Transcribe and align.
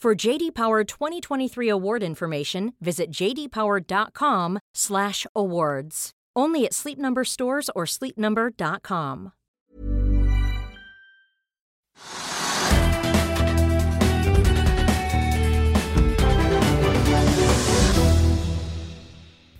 For 0.00 0.14
JD 0.14 0.54
Power 0.54 0.82
2023 0.82 1.68
award 1.68 2.02
information, 2.02 2.72
visit 2.80 3.10
jdpower.com/awards. 3.12 6.10
Only 6.34 6.64
at 6.64 6.72
Sleep 6.72 6.98
Number 6.98 7.22
stores 7.24 7.68
or 7.76 7.84
sleepnumber.com. 7.84 9.32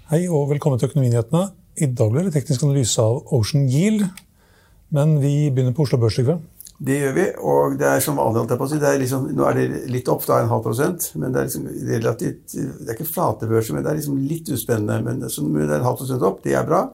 Hei 0.08 0.28
og 0.28 0.48
velkommen 0.48 0.78
til 0.80 0.88
Økonominyhetene. 0.88 1.50
I 1.76 1.86
dag 1.92 2.10
blir 2.10 2.22
det 2.24 2.32
teknisk 2.32 2.62
analyse 2.64 3.02
av 3.02 3.26
Ocean 3.28 3.68
Yield. 3.68 4.08
Men 4.88 5.20
vi 5.20 5.50
begynner 5.50 5.72
på 5.76 5.82
Oslo 5.84 5.98
Børs. 6.00 6.16
Det 6.80 6.96
gjør 6.96 7.12
vi, 7.12 7.24
og 7.44 7.74
det 7.76 7.84
er 7.90 8.00
som 8.00 8.16
vanlig. 8.16 8.40
holdt 8.40 8.54
jeg 8.54 8.60
på 8.62 8.66
å 8.66 8.70
si. 8.70 8.78
Det 8.80 8.88
er 8.88 9.00
liksom, 9.02 9.26
nå 9.36 9.44
er 9.44 9.58
det 9.58 9.82
litt 9.92 10.08
opp, 10.08 10.22
da 10.24 10.38
en 10.40 10.48
halv 10.48 10.64
prosent. 10.64 11.10
Men 11.20 11.34
det 11.34 11.42
er 11.42 11.48
liksom 11.50 11.66
relativt 11.90 12.54
Det 12.56 12.86
er 12.88 12.96
ikke 12.96 13.10
flate 13.10 13.48
børser, 13.50 13.76
men 13.76 13.84
det 13.84 13.90
er 13.92 13.98
liksom 14.00 14.16
litt 14.30 14.48
uspennende. 14.48 14.96
Men 15.04 15.28
så, 15.28 15.44
men 15.44 15.66
det 15.66 15.74
er 15.74 15.82
en 15.82 15.88
halv 15.90 16.00
prosent 16.00 16.24
opp. 16.24 16.40
Det 16.46 16.56
er 16.56 16.64
bra. 16.64 16.86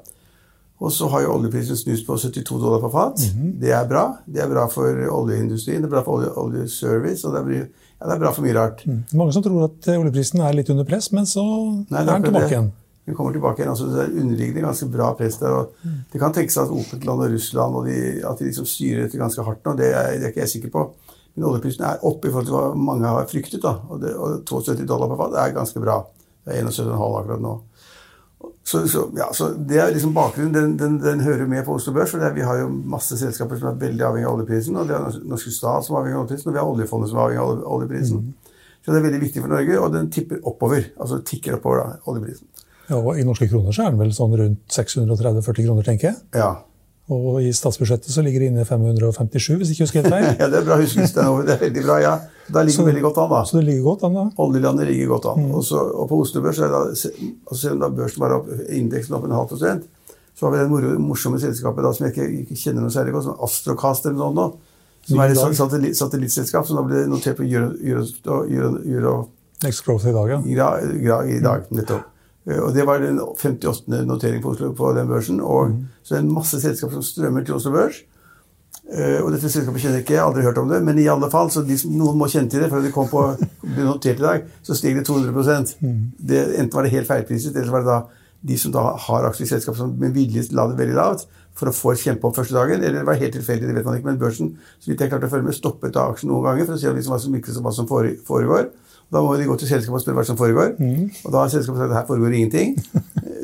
Og 0.82 0.92
så 0.92 1.06
har 1.08 1.22
jo 1.24 1.36
oljeprisen 1.38 1.78
snust 1.78 2.04
på 2.06 2.16
72 2.18 2.58
dollar 2.60 2.82
på 2.82 2.90
fat. 2.92 3.22
Det 3.62 3.70
er 3.72 3.86
bra. 3.88 4.08
Det 4.26 4.42
er 4.44 4.50
bra 4.50 4.66
for 4.68 5.06
oljeindustrien, 5.20 5.80
det 5.80 5.88
er 5.88 5.94
bra 5.94 6.02
for 6.04 6.18
olje, 6.18 6.32
oljeservice, 6.42 7.24
og 7.24 7.32
det 7.32 7.40
er, 7.40 7.70
ja, 7.96 8.08
det 8.10 8.16
er 8.16 8.20
bra 8.26 8.32
for 8.36 8.44
mye 8.44 8.56
rart. 8.58 8.82
Mange 9.16 9.32
som 9.32 9.44
tror 9.46 9.70
at 9.70 9.88
eh, 9.88 9.96
oljeprisen 9.96 10.42
er 10.44 10.58
litt 10.58 10.68
under 10.74 10.84
press, 10.88 11.08
men 11.16 11.24
så 11.30 11.46
Nei, 11.46 12.02
er 12.02 12.02
er 12.02 12.10
den 12.10 12.26
tilbake 12.28 12.52
igjen. 12.52 12.68
Den 13.06 13.14
kommer 13.14 13.32
tilbake 13.32 13.62
igjen. 13.62 13.70
altså 13.70 13.86
Det 13.86 14.02
er 14.02 14.20
underliggende 14.20 14.66
ganske 14.66 14.88
bra 14.90 15.12
press 15.14 15.38
der. 15.38 15.50
og 15.54 15.74
Det 16.12 16.20
kan 16.20 16.32
tenkes 16.34 16.56
at 16.58 16.72
OPEC-land 16.74 17.22
og 17.22 17.32
Russland 17.32 17.76
og 17.78 17.86
de, 17.86 17.98
at 18.26 18.38
de 18.38 18.48
liksom 18.48 18.66
styrer 18.66 19.04
dette 19.04 19.20
ganske 19.20 19.42
hardt 19.46 19.64
nå. 19.64 19.76
Det 19.78 19.92
er, 19.92 20.16
det 20.16 20.26
er 20.26 20.34
ikke 20.34 20.42
jeg 20.42 20.54
sikker 20.56 20.72
på. 20.74 20.88
Men 21.36 21.46
oljeprisen 21.50 21.84
er 21.84 22.02
oppe 22.08 22.28
i 22.28 22.32
forhold 22.32 22.48
til 22.48 22.56
hva 22.56 22.66
mange 22.74 23.06
har 23.06 23.28
fryktet. 23.30 23.62
da, 23.62 23.76
Og, 23.88 24.00
det, 24.02 24.14
og 24.16 24.42
72 24.48 24.86
dollar 24.88 25.12
per 25.12 25.22
fat 25.22 25.38
er 25.44 25.54
ganske 25.54 25.80
bra. 25.80 26.00
Det 26.46 26.54
er 26.56 26.66
71,5 26.66 27.20
akkurat 27.20 27.42
nå. 27.44 27.54
Så, 28.66 28.80
så, 28.90 29.04
ja, 29.14 29.28
så 29.32 29.52
Det 29.54 29.78
er 29.78 29.92
liksom 29.94 30.14
bakgrunnen. 30.14 30.54
Den, 30.54 30.74
den, 30.78 30.98
den 31.02 31.20
hører 31.20 31.46
med 31.46 31.62
på 31.64 31.76
Oslo 31.78 31.92
Børs. 31.92 32.10
for 32.10 32.18
det 32.18 32.26
er, 32.26 32.34
Vi 32.34 32.42
har 32.48 32.58
jo 32.58 32.68
masse 32.68 33.18
selskaper 33.18 33.60
som 33.60 33.68
er 33.68 33.78
veldig 33.78 34.02
avhengig 34.08 34.26
av 34.26 34.34
oljeprisen. 34.40 34.76
og 34.76 34.88
Det 34.88 34.96
er 34.96 35.20
Norske 35.30 35.54
Stat 35.54 35.86
som 35.86 35.94
er 35.94 36.00
avhengig 36.00 36.18
av 36.18 36.24
oljeprisen, 36.24 36.50
og 36.50 36.54
vi 36.56 36.60
har 36.60 36.72
oljefondet 36.72 37.12
som 37.12 37.18
er 37.18 37.22
avhengig 37.22 37.44
av 37.44 37.52
oljeprisen. 37.52 37.70
oljeprisen. 37.76 38.34
Så 38.86 38.92
det 38.92 38.98
er 39.00 39.06
veldig 39.08 39.20
viktig 39.22 39.42
for 39.42 39.50
Norge, 39.50 39.78
og 39.82 39.92
den 39.92 40.10
tipper 40.14 40.42
oppover. 40.46 40.84
Altså 41.00 41.18
tikker 41.26 41.56
oppover, 41.56 41.80
da, 41.82 41.96
oljeprisen. 42.06 42.46
Ja, 42.86 43.00
og 43.00 43.18
I 43.18 43.26
norske 43.26 43.48
kroner 43.50 43.74
så 43.74 43.86
er 43.86 43.92
den 43.92 44.00
vel 44.00 44.14
sånn 44.14 44.34
rundt 44.38 44.62
630-40 44.72 45.66
kroner, 45.66 45.86
tenker 45.86 46.10
jeg. 46.12 46.18
Ja. 46.38 46.50
Og 47.12 47.38
i 47.38 47.52
statsbudsjettet 47.54 48.10
så 48.10 48.22
ligger 48.26 48.42
det 48.42 48.48
inne 48.50 48.64
557, 48.66 49.60
hvis 49.60 49.70
ikke 49.70 49.82
jeg 49.82 49.86
husker 49.86 50.02
helt 50.02 50.14
feil. 50.14 50.26
ja, 50.42 50.48
det 50.50 50.58
er 50.58 50.66
bra 50.66 50.78
husket, 50.80 51.14
Det 51.14 51.54
er 51.54 51.60
veldig 51.60 51.84
bra, 51.86 51.98
ja. 52.02 52.14
Da 52.50 52.62
ligger 52.66 52.82
det 52.82 52.92
veldig 52.92 53.04
godt 53.04 53.20
an, 53.22 53.28
da. 53.30 53.42
Så 53.46 53.58
det 53.58 53.66
ligger 53.68 53.84
godt 53.86 54.06
an, 54.08 54.16
da. 54.18 54.24
Oljelandet 54.42 54.88
ligger 54.90 55.12
godt 55.14 55.28
an. 55.32 55.50
Og, 55.52 55.62
så, 55.66 55.82
og 55.82 56.08
på 56.10 56.18
Oslo 56.24 56.42
Børs, 56.42 56.58
da, 56.62 56.82
altså 56.90 57.60
selv 57.60 57.76
om 57.76 57.84
da 57.84 57.92
børsen 58.00 58.24
var 58.24 58.38
opp, 58.40 58.50
indeksen 58.74 59.18
opp 59.18 59.28
en 59.28 59.36
halv 59.38 59.52
prosent, 59.52 59.86
så 60.36 60.46
har 60.46 60.52
vi 60.52 60.64
det 60.64 60.70
moro, 60.70 60.96
morsomme 61.00 61.38
selskapet 61.40 61.86
da, 61.86 61.94
som 61.96 62.08
jeg 62.08 62.14
ikke, 62.14 62.26
ikke 62.42 62.58
kjenner 62.60 62.84
noe 62.84 62.92
særlig 62.92 63.14
godt, 63.14 63.28
som 63.28 63.46
Astrocast 63.46 64.10
eller 64.10 64.18
noe 64.18 64.26
sånt 64.26 64.40
nå. 64.42 64.48
Som 65.06 65.22
er 65.22 65.32
et 65.32 65.56
satellitt, 65.56 65.94
satellittselskap 65.96 66.66
som 66.66 66.80
da 66.80 66.82
ble 66.86 67.06
notert 67.06 67.38
på 67.38 67.46
Euro, 67.46 67.70
Euro, 67.78 68.02
Euro, 68.50 68.72
Euro, 68.82 69.14
Next 69.62 69.86
Growth 69.86 70.10
i 70.10 70.12
dag, 70.12 70.34
ja. 70.34 70.42
gra, 70.44 70.68
gra, 71.00 71.22
i 71.30 71.38
dag, 71.40 71.70
nettopp. 71.72 72.15
Eh, 72.48 72.60
Og 72.62 72.74
Det 72.74 72.84
var 72.86 72.98
den 73.02 73.18
58. 73.18 74.04
notering 74.06 74.42
på, 74.42 74.50
Oslo, 74.54 74.72
på 74.72 74.92
den 74.96 75.08
børsen. 75.08 75.40
Og 75.42 75.72
Så 76.02 76.14
det 76.14 76.18
er 76.20 76.26
en 76.26 76.34
masse 76.34 76.60
selskaper 76.60 76.92
som 76.94 77.02
strømmer 77.02 77.44
til 77.44 77.54
Oslo 77.54 77.72
Børs. 77.72 78.02
Eh, 78.92 79.20
Og 79.24 79.32
dette 79.32 79.48
selskapet 79.50 79.80
kjenner 79.82 79.98
jeg 79.98 80.04
ikke, 80.06 80.14
jeg 80.14 80.20
har 80.22 80.28
aldri 80.30 80.42
hørt 80.46 80.58
om 80.58 80.68
det. 80.68 80.82
Men 80.84 80.98
i 80.98 81.06
alle 81.10 81.30
fall, 81.30 81.48
så 81.50 81.64
de, 81.66 81.74
noen 81.90 82.16
må 82.18 82.28
kjenne 82.30 82.50
til 82.50 82.60
det. 82.62 82.70
For 82.70 82.80
det 82.82 82.92
kom 82.94 83.08
på, 83.10 83.24
ble 83.62 83.84
notert 83.88 84.20
i 84.20 84.22
dag, 84.22 84.44
så 84.62 84.74
steg 84.78 84.94
det 84.96 85.06
200% 85.08 85.74
det, 86.20 86.44
Enten 86.60 86.74
var 86.76 86.82
det 86.86 86.92
helt 86.92 87.08
feilpriset, 87.08 87.54
eller 87.56 87.66
så 87.66 87.72
var 87.72 87.80
det 87.82 87.90
da 87.90 87.98
de 88.46 88.56
som 88.60 88.70
da 88.70 88.82
har 89.08 89.24
aksjer 89.26 89.46
i 89.46 89.48
selskap 89.48 89.74
som 89.74 89.94
med 89.98 90.12
vilje 90.14 90.44
la 90.54 90.68
det 90.68 90.76
veldig 90.78 90.94
lavt 90.94 91.24
for 91.56 91.66
å 91.70 91.72
få 91.74 91.94
et 91.94 92.02
kjempeopp 92.04 92.36
første 92.36 92.54
dagen. 92.54 92.82
Eller 92.84 93.00
det 93.00 93.06
var 93.08 93.14
helt 93.18 93.32
tilfeldig, 93.34 93.66
det 93.66 93.74
vet 93.74 93.84
man 93.88 93.96
ikke. 93.96 94.06
Men 94.06 94.18
børsen 94.20 94.52
så 94.78 94.90
vidt 94.92 95.00
jeg 95.00 95.10
klarte 95.10 95.26
å 95.26 95.32
følge 95.32 95.48
med, 95.48 95.56
stoppet 95.56 95.94
da 95.96 96.04
aksjen 96.12 96.28
noen 96.30 96.44
ganger 96.44 96.66
for 96.68 96.76
å 96.76 96.78
se 96.78 96.92
liksom 96.92 97.14
hva 97.16 97.18
som, 97.24 97.32
virket 97.32 97.54
som 97.56 97.64
hva 97.66 97.72
som 97.74 97.88
fore- 97.88 98.18
foregår. 98.28 98.68
Da 99.12 99.22
må 99.22 99.36
de 99.38 99.46
gå 99.46 99.54
til 99.60 99.68
selskapet 99.70 100.00
og 100.00 100.02
spørre 100.02 100.18
hva 100.18 100.24
som 100.26 100.38
foregår. 100.38 100.72
Og 101.24 101.32
da 101.32 101.44
har 101.44 101.50
selskapet 101.52 101.78
sagt 101.78 101.92
at 101.92 101.98
her 102.00 102.06
foregår 102.08 102.34
ingenting. 102.40 102.76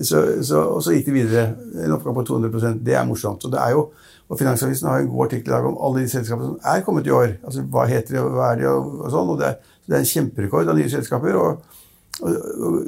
Så, 0.03 0.19
så, 0.43 0.59
og 0.59 0.81
så 0.83 0.97
gikk 0.97 1.05
de 1.07 1.13
videre. 1.15 1.43
En 1.85 1.93
oppgave 1.95 2.17
på 2.17 2.23
200% 2.27 2.81
Det 2.83 2.95
er 2.99 3.05
morsomt. 3.07 3.45
Og, 3.47 3.53
det 3.53 3.61
er 3.63 3.71
jo, 3.71 3.85
og 4.29 4.39
Finansavisen 4.39 4.89
har 4.89 4.99
en 4.99 5.07
god 5.09 5.29
artikkel 5.29 5.53
i 5.53 5.55
dag 5.55 5.67
om 5.69 5.77
alle 5.79 6.03
de 6.03 6.09
selskapene 6.11 6.49
som 6.49 6.73
er 6.73 6.81
kommet 6.83 7.07
i 7.07 7.13
år. 7.15 7.37
Altså 7.45 7.63
Hva 7.63 7.85
heter 7.87 8.17
de, 8.17 8.19
og 8.25 8.33
hva 8.35 8.49
er 8.51 8.59
de, 8.59 8.67
og, 8.67 8.97
og 9.05 9.13
sånn. 9.15 9.31
Og 9.31 9.39
det 9.39 9.47
er, 9.47 9.71
det 9.87 9.95
er 9.95 10.03
en 10.03 10.11
kjemperekord 10.11 10.73
av 10.73 10.79
nye 10.81 10.91
selskaper. 10.91 11.39
og, 11.39 11.79
og, 12.19 12.35
og 12.67 12.81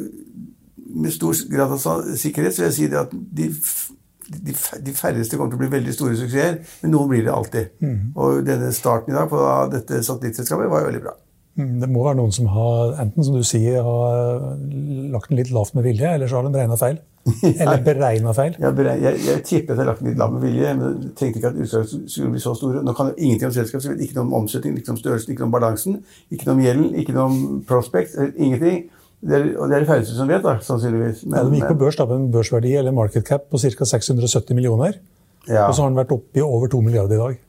med 0.95 1.15
stor 1.15 1.39
grad 1.55 1.77
av 1.77 2.11
sikkerhet 2.19 2.57
så 2.57 2.65
vil 2.65 2.69
jeg 2.73 2.77
si 2.81 2.89
det 2.91 2.99
at 3.01 3.13
de, 3.13 3.47
de, 4.49 4.57
de 4.89 4.95
færreste 4.95 5.39
kommer 5.39 5.55
til 5.55 5.61
å 5.61 5.63
bli 5.65 5.73
veldig 5.77 5.95
store 5.95 6.17
suksesser, 6.19 6.59
men 6.83 6.95
noen 6.95 7.11
blir 7.11 7.25
det 7.27 7.35
alltid. 7.35 7.85
Og 8.15 8.43
denne 8.47 8.73
starten 8.75 9.15
i 9.15 9.17
dag 9.17 9.31
på 9.31 9.41
dette 9.73 10.03
satellittselskapet 10.07 10.71
var 10.71 10.83
jo 10.83 10.91
veldig 10.91 11.05
bra. 11.07 11.15
Mm, 11.57 11.75
Det 11.81 11.89
må 11.89 12.03
være 12.03 12.19
noen 12.19 12.33
som 12.35 12.49
har, 12.51 12.95
enten 13.03 13.23
som 13.27 13.35
du 13.39 13.45
sier, 13.47 13.77
har 13.87 14.41
lagt 15.15 15.29
den 15.31 15.39
litt 15.39 15.53
lavt 15.55 15.75
med 15.77 15.85
vilje, 15.87 16.09
eller 16.17 16.27
så 16.31 16.41
har 16.41 16.49
den 16.49 16.55
beregna 16.57 16.79
feil. 16.81 16.97
Eller 17.65 17.79
beregna 17.81 18.35
feil. 18.37 18.57
Jeg, 18.61 18.75
jeg, 19.01 19.21
jeg 19.25 19.43
tipper 19.49 19.73
at 19.73 19.79
jeg 19.81 19.87
lagt 19.89 20.01
den 20.03 20.11
litt 20.11 20.19
lavt 20.21 20.35
med 20.35 20.43
vilje, 20.45 20.73
men 20.77 20.91
jeg 21.07 21.13
tenkte 21.17 21.41
ikke 21.41 21.53
at 21.55 21.61
utslagene 21.65 22.11
skulle 22.13 22.33
bli 22.35 22.43
så 22.43 22.53
store. 22.59 22.83
Nå 22.85 22.93
kan 22.99 23.13
jeg 23.13 23.31
ingenting 23.31 23.49
om 23.49 23.55
selskap, 23.55 23.81
så 23.81 23.89
jeg 23.89 23.97
vet 23.97 24.05
ikke 24.11 24.19
noe 24.19 24.27
om 24.27 24.35
omsetning, 24.43 24.75
ikke 24.83 24.93
om 24.93 24.99
størrelsen, 25.01 25.33
ikke 25.33 25.41
noe 25.41 25.49
om 25.49 25.55
balansen, 25.55 25.97
ikke 26.35 26.51
noe 26.51 26.57
om 26.59 26.61
gjelden, 26.67 26.91
ikke 27.01 27.15
noe 27.17 27.25
om 27.31 27.39
prospect, 27.71 28.19
eh, 28.21 28.35
ingenting. 28.37 28.83
Det 29.25 29.39
er, 29.39 29.47
og 29.57 29.71
det 29.71 29.79
er 29.79 29.87
de 29.87 29.89
færreste 29.89 30.19
som 30.19 30.29
vet, 30.29 30.45
da, 30.45 30.59
sannsynligvis. 30.61 31.23
Ja, 31.33 31.47
de 31.49 31.57
gikk 31.63 31.71
på 31.71 31.79
børs 31.87 31.97
da 31.97 32.05
en 32.13 32.27
børsverdi 32.35 32.75
eller 32.77 32.93
market 32.93 33.25
cap 33.25 33.47
på 33.49 33.63
ca. 33.63 33.89
670 33.95 34.53
millioner. 34.59 34.99
ja. 35.49 35.65
Og 35.65 35.73
så 35.79 35.81
har 35.87 35.89
den 35.95 35.97
vært 36.03 36.13
oppe 36.13 36.43
i 36.43 36.45
over 36.45 36.69
2 36.69 36.83
milliarder 36.85 37.17
i 37.17 37.23
dag. 37.23 37.41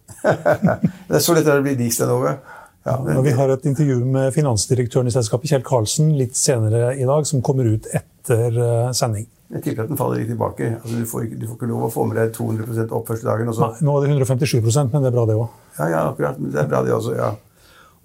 det 1.09 1.17
er 1.19 1.23
så 1.25 1.35
lett 1.35 1.43
det 1.43 1.51
er 1.51 1.59
å 1.59 1.65
bli 1.67 1.75
rik, 1.83 1.91
Sten 1.91 2.15
Ove. 2.15 2.37
Ja, 2.85 2.99
Og 3.17 3.23
vi 3.25 3.31
har 3.33 3.49
et 3.49 3.63
intervju 3.65 4.03
med 4.05 4.33
finansdirektøren 4.35 5.07
i 5.09 5.13
selskapet, 5.13 5.49
Kjell 5.49 5.63
Karlsen, 5.65 6.11
litt 6.19 6.35
senere 6.37 6.91
i 6.93 7.05
dag, 7.07 7.25
som 7.25 7.41
kommer 7.41 7.65
ut 7.65 7.87
etter 7.97 8.59
eh, 8.61 8.91
sending. 8.93 9.25
Jeg 9.55 9.63
tipper 9.65 9.85
at 9.85 9.89
den 9.89 9.97
faller 9.97 10.19
litt 10.21 10.29
tilbake. 10.29 10.67
Altså, 10.83 10.99
du, 10.99 11.05
får 11.09 11.25
du 11.33 11.47
får 11.47 11.57
ikke 11.57 11.69
lov 11.71 11.87
å 11.87 11.89
få 11.93 12.05
med 12.09 12.17
deg 12.19 12.31
200 12.35 12.85
opp 12.93 13.09
første 13.09 13.25
dagen. 13.25 13.49
Også. 13.49 13.61
Nei, 13.61 13.85
nå 13.85 13.95
er 13.97 14.05
det 14.05 14.27
157% 14.27 14.93
men 14.93 15.01
det 15.05 15.09
er 15.09 15.15
bra, 15.17 15.25
det 15.29 15.35
òg. 15.37 15.49
Ja, 15.79 15.87
ja, 15.89 16.03
akkurat. 16.11 16.37
Men 16.41 16.53
det 16.53 16.61
er 16.61 16.69
bra, 16.69 16.83
det 16.85 16.93
også. 16.93 17.13
ja. 17.17 17.31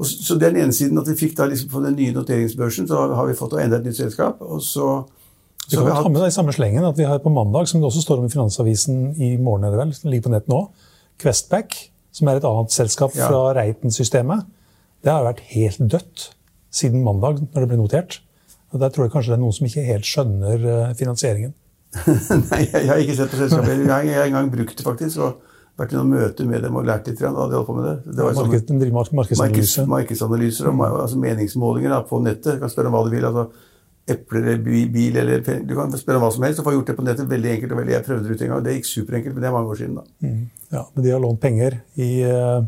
Og 0.00 0.06
så, 0.08 0.16
så 0.24 0.36
det 0.40 0.48
er 0.48 0.54
den 0.56 0.62
ene 0.64 0.72
siden 0.72 0.96
at 1.00 1.08
vi 1.12 1.16
fikk 1.20 1.34
da 1.36 1.44
liksom 1.50 1.68
på 1.74 1.82
den 1.84 1.96
nye 2.00 2.12
noteringsbørsen, 2.16 2.86
så 2.88 3.02
har 3.18 3.26
vi 3.28 3.34
fått 3.36 3.58
enda 3.60 3.76
et 3.82 3.84
nytt 3.88 3.98
selskap. 4.00 4.40
Og 4.40 4.62
så, 4.64 4.86
Vi 5.68 5.76
kan 5.76 5.90
jo 5.90 5.96
ta 6.06 6.08
med 6.08 6.22
deg 6.22 6.30
i 6.32 6.36
samme 6.38 6.54
slengen 6.56 6.86
at 6.88 6.96
vi 6.96 7.04
har 7.08 7.20
på 7.20 7.32
mandag, 7.32 7.68
som 7.68 7.82
det 7.82 7.88
også 7.90 8.00
står 8.06 8.22
om 8.22 8.30
i 8.30 8.32
Finansavisen 8.32 9.02
i 9.20 9.34
morgen, 9.36 9.68
er 9.68 9.76
det 9.76 9.82
vel, 9.82 9.92
ligger 10.08 10.30
på 10.30 10.32
nett 10.38 10.48
nå, 10.48 10.62
Questback, 11.20 11.76
som 12.16 12.30
er 12.32 12.40
et 12.40 12.46
annet 12.48 12.72
selskap 12.72 13.12
Ja. 13.18 13.28
fra 13.28 13.52
Reiten-systemet. 13.60 14.48
Det 15.04 15.12
har 15.12 15.24
vært 15.24 15.40
helt 15.54 15.80
dødt 15.90 16.26
siden 16.70 17.02
mandag, 17.04 17.40
når 17.54 17.64
det 17.64 17.68
ble 17.72 17.78
notert. 17.80 18.20
Og 18.70 18.80
Der 18.80 18.92
tror 18.94 19.06
jeg 19.06 19.12
kanskje 19.14 19.32
det 19.32 19.38
er 19.38 19.42
noen 19.42 19.54
som 19.56 19.66
ikke 19.66 19.86
helt 19.86 20.06
skjønner 20.06 20.66
eh, 20.72 20.90
finansieringen. 20.98 21.54
Nei, 22.52 22.60
jeg, 22.70 22.86
har 22.86 23.00
ikke 23.02 23.16
sett 23.18 23.32
på 23.32 23.40
selskapet. 23.40 23.80
Jeg 23.80 23.90
har 23.90 24.04
jeg 24.06 24.18
har 24.20 24.28
engang 24.28 24.50
brukt 24.52 24.76
det, 24.78 24.84
faktisk. 24.86 25.18
Og 25.24 25.40
vært 25.80 25.94
i 25.94 25.98
noen 25.98 26.12
møter 26.12 26.46
med 26.46 26.62
dem 26.62 26.76
og 26.78 26.86
lært 26.86 27.08
litt. 27.10 27.22
av 27.26 27.40
de 27.50 27.56
holdt 27.56 27.66
på 27.70 27.74
med 27.78 27.88
det. 27.88 27.96
det 28.14 28.26
var 28.26 28.38
Marked, 28.38 28.92
mark- 28.92 29.16
markedsanalyse. 29.22 29.86
markedsanalyser 29.88 30.68
og 30.70 30.84
altså 30.86 31.18
meningsmålinger 31.18 31.96
da, 31.96 32.02
på 32.06 32.20
nettet. 32.22 32.54
Du 32.58 32.62
kan 32.62 32.72
spørre 32.72 32.92
om 32.92 32.98
hva 32.98 33.02
du 33.08 33.10
vil. 33.16 33.26
altså 33.26 33.48
Epler 34.10 34.46
eller 34.54 34.86
bil 34.90 35.16
eller 35.20 35.42
Du 35.66 35.74
kan 35.76 35.92
spørre 35.98 36.18
om 36.18 36.24
hva 36.24 36.30
som 36.34 36.42
helst 36.46 36.60
og 36.62 36.66
få 36.66 36.72
gjort 36.74 36.88
det 36.90 36.96
på 36.98 37.04
nettet 37.06 37.28
veldig 37.30 37.50
enkelt. 37.56 37.72
og 37.72 37.78
veldig, 37.82 37.92
Jeg 37.96 38.06
prøvde 38.06 38.28
det 38.28 38.36
ut 38.36 38.42
en 38.46 38.52
gang. 38.54 38.62
Det 38.64 38.76
gikk 38.76 38.88
superenkelt, 38.90 39.34
men 39.34 39.42
det 39.42 39.48
er 39.50 39.56
mange 39.56 39.70
år 39.74 39.80
siden. 39.82 39.98
da. 39.98 40.30
Ja, 40.76 40.84
men 40.94 41.04
de 41.04 41.10
har 41.10 41.20
lånt 41.22 41.40
penger 41.42 41.80
i 41.96 42.10
eh, 42.26 42.62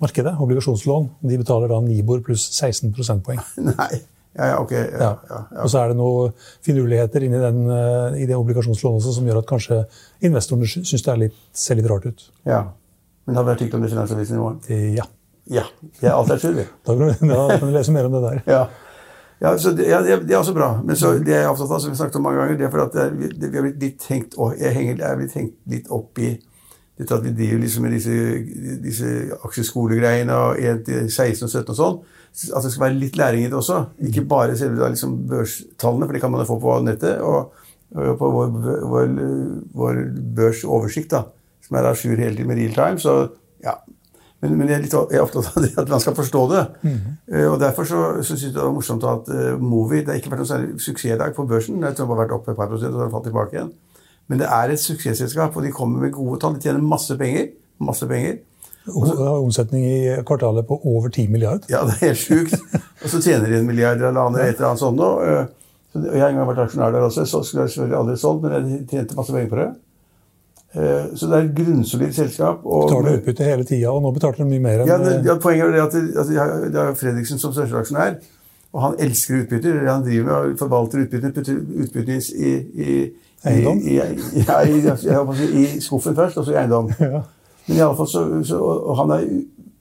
markedet, 0.00 0.34
obligasjonslån. 0.40 1.08
De 1.22 1.38
betaler 1.40 1.68
da 1.72 1.80
Nibor 1.84 2.20
pluss 2.26 2.46
16 2.54 2.92
prosentpoeng. 2.96 3.40
Nei. 3.70 3.90
Ja, 4.38 4.46
ja, 4.52 4.56
ok. 4.62 4.70
Ja, 4.72 4.82
Ja. 5.00 5.10
ja, 5.30 5.38
ja. 5.50 5.62
Og 5.64 5.70
så 5.72 5.80
er 5.82 5.88
det 5.90 5.96
noen 5.98 6.32
finurligheter 6.62 7.24
inni 7.26 7.40
den, 7.42 7.62
eh, 7.74 8.18
i 8.22 8.26
det 8.28 8.36
obligasjonslånet 8.38 9.00
også 9.02 9.14
som 9.16 9.26
gjør 9.26 9.40
at 9.42 9.48
kanskje 9.50 9.78
investorene 10.28 10.68
sy- 10.70 10.84
syns 10.86 11.02
det 11.06 11.12
er 11.14 11.22
litt, 11.24 11.38
ser 11.52 11.74
litt 11.80 11.88
rart 11.90 12.06
ut. 12.06 12.28
ja. 12.46 12.64
Men 13.28 13.36
hadde 13.36 13.44
det 13.44 13.52
vært 13.52 13.60
tykt 13.66 13.74
om 13.76 13.82
det 13.82 13.90
Finansavisen 13.92 14.36
i 14.36 14.40
morgen? 14.40 14.60
Ja. 14.96 15.04
Ja. 15.52 15.62
Ja. 16.00 16.08
Er 16.08 16.14
alt 16.14 16.30
er 16.32 16.38
skyldig. 16.40 16.62
Da 16.86 16.94
kan 16.96 17.60
du, 17.66 17.72
lese 17.74 17.92
mer 17.92 18.06
om 18.08 18.14
det 18.16 18.22
der. 18.24 18.38
Ja. 18.48 18.60
ja, 19.42 19.50
så 19.60 19.72
det, 19.76 19.84
ja, 19.90 19.98
det 20.00 20.30
er 20.32 20.38
også 20.38 20.54
bra. 20.56 20.70
Men 20.84 20.96
så, 20.96 21.10
det 21.20 21.34
jeg 21.34 21.42
er 21.44 21.50
opptatt 21.50 21.74
av, 21.76 21.82
som 21.84 21.92
vi 21.92 21.98
snakket 21.98 22.16
om 22.16 22.24
mange 22.24 22.40
ganger, 22.40 22.56
det 22.56 22.64
er 22.64 22.72
for 22.72 22.86
at 22.86 22.96
er, 23.04 23.10
vi, 23.18 23.28
vi 23.36 23.50
har 23.52 23.66
blitt 23.66 23.82
litt 23.84 24.06
hengt, 24.08 24.38
jeg 24.62 24.72
henger, 24.78 24.96
jeg 25.02 25.10
er 25.10 25.20
blitt 25.20 25.34
hengt 25.36 25.52
litt 25.74 25.90
opp 25.92 26.22
i 26.24 26.30
dette 26.98 27.14
at 27.14 27.24
vi 27.24 27.34
driver 27.36 27.60
liksom 27.62 27.84
med 27.86 27.94
disse, 27.94 28.14
disse 28.82 29.10
aksjeskolegreiene 29.46 30.34
og 30.34 30.58
1 30.58 30.84
til 30.88 31.10
16 31.10 31.46
og 31.46 31.50
17 31.52 31.72
og 31.74 31.78
sånn. 31.78 31.98
At 32.54 32.64
det 32.64 32.72
skal 32.72 32.84
være 32.88 32.98
litt 32.98 33.18
læring 33.18 33.44
i 33.44 33.50
det 33.50 33.58
også. 33.58 33.84
Ikke 34.10 34.26
bare 34.28 34.56
selve 34.58 34.80
da 34.80 34.90
liksom 34.92 35.14
børstallene, 35.30 36.08
for 36.08 36.16
det 36.16 36.22
kan 36.22 36.34
man 36.34 36.42
jo 36.42 36.48
få 36.50 36.58
på 36.62 36.78
nettet. 36.86 37.22
Og, 37.24 37.68
og 37.94 38.18
på 38.18 38.32
vår, 38.34 38.56
vår, 38.90 39.14
vår 39.78 40.02
børsoversikt, 40.36 41.14
da, 41.14 41.22
som 41.64 41.78
er 41.78 41.88
à 41.90 41.94
jour 41.94 42.18
hele 42.18 42.34
tiden 42.36 42.50
med 42.50 42.60
real 42.60 42.74
time. 42.74 43.00
Så 43.02 43.14
ja, 43.64 43.78
men, 44.40 44.54
men 44.54 44.68
jeg, 44.68 44.76
er 44.76 44.84
litt, 44.84 44.94
jeg 44.94 45.18
er 45.18 45.24
opptatt 45.24 45.48
av 45.50 45.64
det, 45.64 45.72
at 45.82 45.90
man 45.90 46.02
skal 46.02 46.14
forstå 46.18 46.42
det. 46.52 46.64
Eh, 47.32 47.46
og 47.48 47.58
Derfor 47.62 47.88
så, 47.88 48.02
så 48.22 48.34
syns 48.34 48.48
jeg 48.48 48.54
det 48.54 48.62
var 48.62 48.74
morsomt 48.74 49.06
at 49.06 49.30
uh, 49.34 49.58
Movi 49.58 50.02
Det 50.02 50.12
har 50.12 50.20
ikke 50.20 50.30
vært 50.34 50.44
noen 50.44 50.50
særlig 50.52 50.82
suksess 50.82 51.16
i 51.16 51.18
dag 51.18 51.34
på 51.34 51.46
børsen. 51.48 51.80
Det 51.82 51.98
har 51.98 52.20
vært 52.20 52.34
opp 52.36 52.50
et 52.50 52.58
par 52.58 52.70
prosent 52.70 52.94
og 52.94 53.00
så 53.00 53.06
har 53.06 53.14
falt 53.14 53.26
tilbake 53.30 53.58
igjen. 53.58 53.72
Men 54.28 54.38
det 54.42 54.46
er 54.52 54.70
et 54.74 54.80
suksessselskap, 54.82 55.56
og 55.56 55.62
de 55.64 55.70
kommer 55.72 56.00
med 56.04 56.12
gode 56.12 56.38
tall. 56.42 56.54
De 56.58 56.60
tjener 56.66 56.80
masse 56.84 57.16
penger. 57.16 57.48
Masse 57.80 58.06
penger. 58.10 58.38
Og 58.88 59.06
har 59.08 59.38
omsetning 59.42 59.84
i 59.84 60.16
kvartalet 60.24 60.66
på 60.68 60.78
over 60.84 61.08
10 61.12 61.26
milliard. 61.28 61.64
Ja, 61.68 61.82
det 61.84 61.94
er 61.98 62.06
helt 62.08 62.18
sjukt. 62.18 62.54
og 63.02 63.08
så 63.12 63.20
tjener 63.24 63.48
de 63.48 63.58
en 63.58 63.66
milliard 63.68 63.96
eller 64.00 64.20
annet, 64.20 64.40
et 64.44 64.54
eller 64.56 64.70
annet 64.70 64.80
sånt 64.80 64.96
nå. 65.00 65.08
eh, 65.24 65.44
så 65.92 66.02
Jeg 66.04 66.20
har 66.20 66.28
en 66.30 66.36
gang 66.36 66.48
vært 66.48 66.62
aksjonær 66.66 66.92
der 66.92 67.04
også. 67.08 67.24
Så 67.28 67.42
skulle 67.44 67.64
jeg 67.66 67.70
selvfølgelig 67.74 67.98
aldri 67.98 68.16
solgt, 68.20 68.42
men 68.42 68.52
jeg 68.72 68.86
tjente 68.90 69.16
masse 69.16 69.32
penger 69.32 69.48
på 69.52 69.60
det. 69.62 69.68
Eh, 70.74 71.04
Så 71.16 71.26
det 71.28 71.36
er 71.38 71.44
et 71.48 71.54
grunnsolid 71.56 72.12
selskap. 72.16 72.64
Og 72.64 72.88
Betaler 72.90 73.18
utbytte 73.20 73.44
hele 73.48 73.64
tida, 73.64 73.92
og 73.92 74.02
nå 74.04 74.12
betaler 74.12 74.36
de 74.42 74.48
mye 74.50 74.60
mer 74.60 74.82
enn 74.84 74.88
Ja, 74.92 74.98
det, 75.04 75.14
ja, 75.24 75.36
Poenget 75.40 75.68
er 75.68 75.72
det 75.72 75.84
at 75.86 75.92
det, 75.96 76.02
altså, 76.16 76.32
jeg 76.32 76.42
har- 76.42 76.68
det 76.68 76.82
er 76.84 76.94
Fredriksen 76.94 77.38
som 77.40 77.52
største 77.52 77.80
aksjonær, 77.80 78.18
og 78.74 78.82
han 78.82 78.94
elsker 78.98 79.42
utbytter. 79.44 79.86
Han 79.88 80.04
driver 80.04 80.24
med 80.24 80.34
og 80.52 80.58
forvalter 80.58 81.06
putter 81.08 81.28
utbyttene 81.32 82.18
i, 82.18 82.52
i, 82.52 82.52
i 82.88 83.12
Eiendom? 83.48 83.78
I, 83.82 83.96
i, 83.98 84.44
ja, 84.46 84.60
i, 84.62 84.80
jeg 84.84 85.48
I 85.62 85.80
skuffen 85.84 86.16
først, 86.16 86.38
og 86.40 86.48
så 86.48 86.54
i 86.54 86.60
eiendom. 86.62 86.92
Ja. 87.00 87.24
Men 87.68 87.76
i 87.76 87.80
alle 87.84 87.96
fall 87.98 88.06
så, 88.08 88.20
så, 88.48 88.58
og 88.64 88.94
han 88.96 89.10
er 89.12 89.24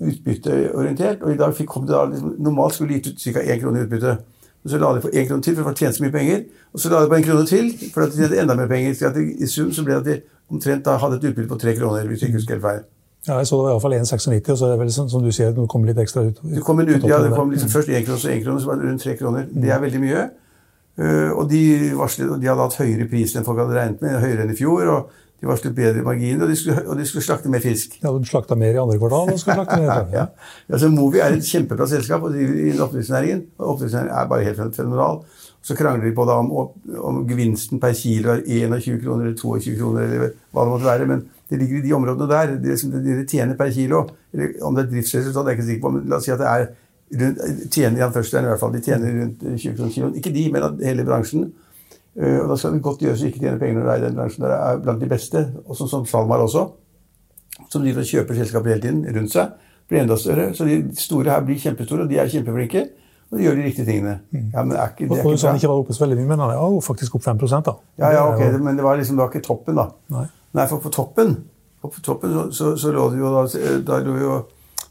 utbytteorientert, 0.04 1.22
og 1.22 1.32
i 1.32 1.38
dag 1.40 1.54
fikk, 1.56 1.70
kom 1.72 1.86
det 1.88 1.96
da 1.96 2.02
liksom, 2.10 2.34
normalt 2.44 2.76
skulle 2.76 2.94
de 2.94 2.98
gitt 3.00 3.14
ut 3.14 3.22
ca. 3.24 3.44
1 3.54 3.62
krone 3.62 3.80
i 3.80 3.86
utbytte. 3.86 4.18
Og 4.66 4.74
så 4.74 4.82
la 4.82 4.90
de 4.98 5.04
på 5.06 5.12
1 5.14 5.30
krone 5.30 5.46
til, 5.46 5.56
for 5.56 5.72
de 5.72 5.80
tjente 5.80 5.98
så 5.98 6.04
mye 6.04 6.12
penger. 6.12 6.44
Og 6.74 6.82
så 6.84 6.92
la 6.92 7.00
de 7.06 7.10
på 7.14 7.20
1 7.22 7.30
krone 7.30 7.48
til, 7.48 7.72
for 7.94 8.04
de 8.04 8.20
tjente 8.20 8.42
enda 8.42 8.58
mer 8.60 8.68
penger. 8.68 8.98
Så 9.00 9.14
I 9.16 9.48
sum 9.48 9.72
så 9.72 9.86
ble 9.88 9.96
det 9.96 10.02
at 10.02 10.10
de 10.10 10.18
omtrent 10.52 10.84
da 10.86 10.98
hadde 11.00 11.22
et 11.22 11.30
utbytte 11.30 11.50
på 11.54 11.60
3 11.64 11.76
kroner, 11.80 12.08
hvis 12.10 12.26
jeg 12.26 12.34
ikke 12.34 12.42
husker 12.42 12.58
helt 12.58 12.66
feil. 12.68 12.84
Ja, 13.28 13.38
jeg 13.38 13.48
så 13.48 13.58
det 13.60 13.64
var 13.66 13.74
iallfall 13.74 13.96
1,96, 13.98 14.52
og 14.52 14.58
så 14.58 14.66
er 14.68 14.74
det 14.74 14.80
vel 14.80 14.92
sånn, 14.96 15.10
som 15.12 15.24
du 15.24 15.32
sier, 15.36 15.56
det 15.56 15.66
kom 15.72 15.88
litt 15.88 15.98
ekstra 16.00 16.24
ut. 16.28 16.38
Det 16.44 16.62
kom, 16.64 16.80
en 16.80 16.92
ut, 16.92 17.08
ja, 17.08 17.18
det 17.24 17.32
kom 17.36 17.50
liksom 17.52 17.72
først 17.72 17.90
1 17.90 18.06
krone, 18.08 18.20
så 18.22 18.30
1 18.32 18.44
krone, 18.46 18.62
så 18.64 18.70
var 18.70 18.80
det 18.80 18.88
rundt 18.88 19.04
3 19.04 19.16
kroner. 19.20 19.48
Det 19.52 19.72
er 19.74 19.82
veldig 19.84 20.04
mye. 20.04 20.28
Eh, 20.98 21.30
og 21.30 21.46
de 21.52 21.62
varslet, 21.98 22.30
og 22.34 22.42
de 22.42 22.50
hadde 22.50 22.66
hatt 22.66 22.82
høyere 22.82 23.08
priser 23.12 23.40
enn 23.40 23.48
folk 23.48 23.62
hadde 23.62 23.78
regnet 23.78 24.04
med, 24.04 24.20
høyere 24.24 24.46
enn 24.46 24.54
i 24.54 24.60
fjor. 24.60 24.92
og 24.96 25.16
de 25.38 25.46
varslet 25.46 25.74
bedre 25.78 26.02
marginer, 26.02 26.48
og 26.48 26.50
de 26.50 26.56
skulle, 26.58 26.82
og 26.90 26.98
de 26.98 27.04
skulle 27.06 27.22
slakte 27.22 27.50
mer 27.54 27.62
fisk. 27.62 28.00
Ja, 28.02 28.10
de 28.10 28.26
slakta 28.26 28.56
mer 28.58 28.74
i 28.74 28.80
andre 28.82 28.98
kvartal 28.98 29.30
og 29.30 29.38
skulle 29.38 29.60
slakte 29.60 29.78
mer 29.84 29.92
i. 29.92 30.16
Ja. 30.16 30.24
Altså, 30.74 30.90
Movi 30.90 31.22
er 31.22 31.36
et 31.36 31.46
kjempebra 31.46 31.86
selskap 31.90 32.26
og 32.26 32.34
driver 32.34 32.56
i 32.58 32.72
oppdrettsnæringen. 32.74 33.44
Oppdrettsnæringen 33.60 34.16
er 34.18 34.32
bare 34.32 34.48
helt 34.48 34.76
fenomenal. 34.76 35.22
Så 35.62 35.76
krangler 35.78 36.08
de 36.08 36.16
på 36.16 36.26
da 36.26 36.40
om, 36.42 36.50
om 36.98 37.22
gevinsten 37.30 37.80
per 37.84 37.94
kilo 37.98 38.34
er 38.34 38.42
21 38.48 38.98
kroner 39.04 39.28
eller 39.28 39.38
22 39.38 39.76
kroner, 39.78 40.08
eller 40.08 40.34
hva 40.56 40.66
det 40.66 40.74
måtte 40.74 40.90
være. 40.90 41.08
Men 41.12 41.24
det 41.50 41.62
ligger 41.62 41.78
i 41.78 41.86
de 41.86 41.94
områdene 41.94 42.30
der. 42.32 42.58
Det, 42.64 42.78
det 42.98 43.18
de 43.22 43.26
tjener 43.30 43.58
per 43.60 43.70
kilo. 43.76 44.08
Eller 44.34 44.58
om 44.66 44.76
det 44.76 44.88
er 44.88 44.92
driftsresultat, 44.96 45.46
det 45.46 45.52
er 45.52 45.54
jeg 45.54 45.60
ikke 45.60 45.70
sikker 45.70 45.86
på. 45.86 45.94
Men 45.94 46.10
la 46.10 46.18
oss 46.18 46.26
si 46.26 46.34
at 46.34 46.42
det 46.42 46.50
er 46.50 46.70
tjener 47.12 47.98
i 47.98 48.02
hvert 48.04 48.60
fall. 48.60 48.74
De 48.74 48.82
tjener 48.84 49.14
rundt 49.22 49.44
20 49.44 49.76
kroner 49.78 49.94
kiloen. 49.94 50.18
Ikke 50.20 50.34
de, 50.34 50.44
men 50.52 50.80
hele 50.84 51.06
bransjen. 51.08 51.48
Eh, 52.18 52.40
Og 52.42 52.50
da 52.50 52.58
skal 52.58 52.74
det 52.76 52.84
godt 52.84 53.02
gjøres 53.06 53.24
å 53.24 53.30
ikke 53.30 53.44
tjene 53.44 53.60
penger 53.62 53.80
når 53.80 53.86
du 53.88 53.92
er 53.94 54.02
i 54.02 54.06
den 54.08 54.18
bransjen 54.18 54.44
der 54.46 54.56
er 54.58 54.82
blant 54.84 55.02
de 55.04 55.10
beste. 55.12 55.44
Og 55.66 55.78
sånn 55.78 55.92
som 55.92 56.06
SalMar 56.10 56.44
også 56.44 56.68
som 57.72 57.82
driver 57.82 58.04
og 58.04 58.08
kjøper 58.12 58.38
selskaper 58.38 58.70
hele 58.70 58.84
tiden 58.84 59.00
rundt 59.16 59.34
seg, 59.34 59.56
blir 59.90 60.04
enda 60.04 60.16
større. 60.20 60.52
Så 60.56 60.68
de 60.68 60.78
store 61.00 61.34
her 61.34 61.42
blir 61.48 61.58
kjempestore, 61.60 62.06
og 62.06 62.12
de 62.12 62.20
er 62.22 62.30
kjempeflinke. 62.32 62.84
Og 63.28 63.40
de 63.40 63.44
gjør 63.44 63.58
de 63.58 63.64
riktige 63.66 63.88
tingene. 63.88 64.14
Ja, 64.32 64.62
men 64.64 64.78
er 64.78 64.94
ikke, 64.94 65.08
det 65.10 65.18
er 65.18 65.26
ikke 65.26 65.42
bra. 65.42 65.56
ikke 65.58 65.72
var 65.72 65.82
oppe 65.82 65.96
så 65.98 66.06
veldig 66.06 66.18
mye, 66.20 66.28
men 66.30 66.44
han 66.46 66.54
er 66.54 66.62
jo 66.62 66.80
faktisk 66.86 67.18
opp 67.18 67.26
5 67.26 67.40
da. 67.66 67.74
Ja, 68.00 68.12
ja, 68.14 68.22
ok, 68.30 68.44
men 68.64 68.78
det 68.78 68.86
var 68.86 69.00
liksom 69.00 69.18
var 69.20 69.32
ikke 69.34 69.44
toppen, 69.44 69.76
da. 69.76 69.90
Nei. 70.14 70.28
Nei, 70.56 70.68
for 70.70 70.80
på 70.80 70.90
toppen, 70.94 71.36
på 71.82 71.92
toppen 72.04 72.34
så, 72.34 72.46
så, 72.56 72.70
så 72.80 72.92
lå 72.96 73.10
det 73.12 73.20
jo 73.20 73.34
da, 73.34 73.44
da 73.90 74.00
lå 74.06 74.16
jo 74.22 74.38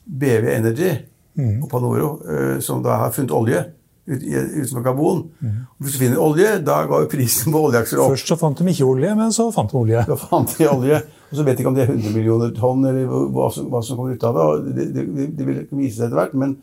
BV 0.05 0.51
Energy 0.53 0.91
og 1.37 1.69
Panoro, 1.71 2.11
eh, 2.29 2.59
som 2.65 2.83
da 2.83 2.97
har 3.05 3.11
funnet 3.13 3.35
olje 3.37 3.65
utenfor 4.07 4.85
Gabon. 4.85 5.25
Mm. 5.43 5.67
hvis 5.83 5.97
du 5.97 5.99
finner 5.99 6.21
olje, 6.23 6.51
da 6.63 6.77
går 6.87 7.05
jo 7.05 7.09
prisen 7.11 7.53
på 7.53 7.63
oljeaksjer 7.69 8.03
opp. 8.03 8.13
Først 8.15 8.31
så 8.31 8.37
fant 8.39 8.59
de 8.59 8.67
ikke 8.71 8.87
olje, 8.87 9.15
men 9.19 9.33
så 9.35 9.49
fant 9.55 9.71
de 9.73 9.79
olje. 9.81 10.05
Da 10.07 10.17
fant 10.21 10.53
de 10.59 10.69
olje. 10.71 11.01
Og 11.27 11.35
så 11.35 11.43
vet 11.47 11.59
de 11.59 11.65
ikke 11.65 11.73
om 11.73 11.75
det 11.75 11.89
er 11.89 11.91
100 11.91 12.15
millioner 12.15 12.53
tonn, 12.55 12.85
eller 12.87 13.09
hva- 13.35 13.51
som, 13.53 13.67
hva 13.73 13.83
som 13.83 13.99
kommer 13.99 14.15
ut 14.15 14.27
av 14.29 14.39
det. 14.39 14.77
Det, 14.77 14.87
det, 14.95 15.27
det, 15.37 15.47
vil 15.49 15.59
vise 15.73 15.97
seg 15.99 16.07
etter 16.07 16.21
hvert. 16.21 16.37
Men 16.39 16.55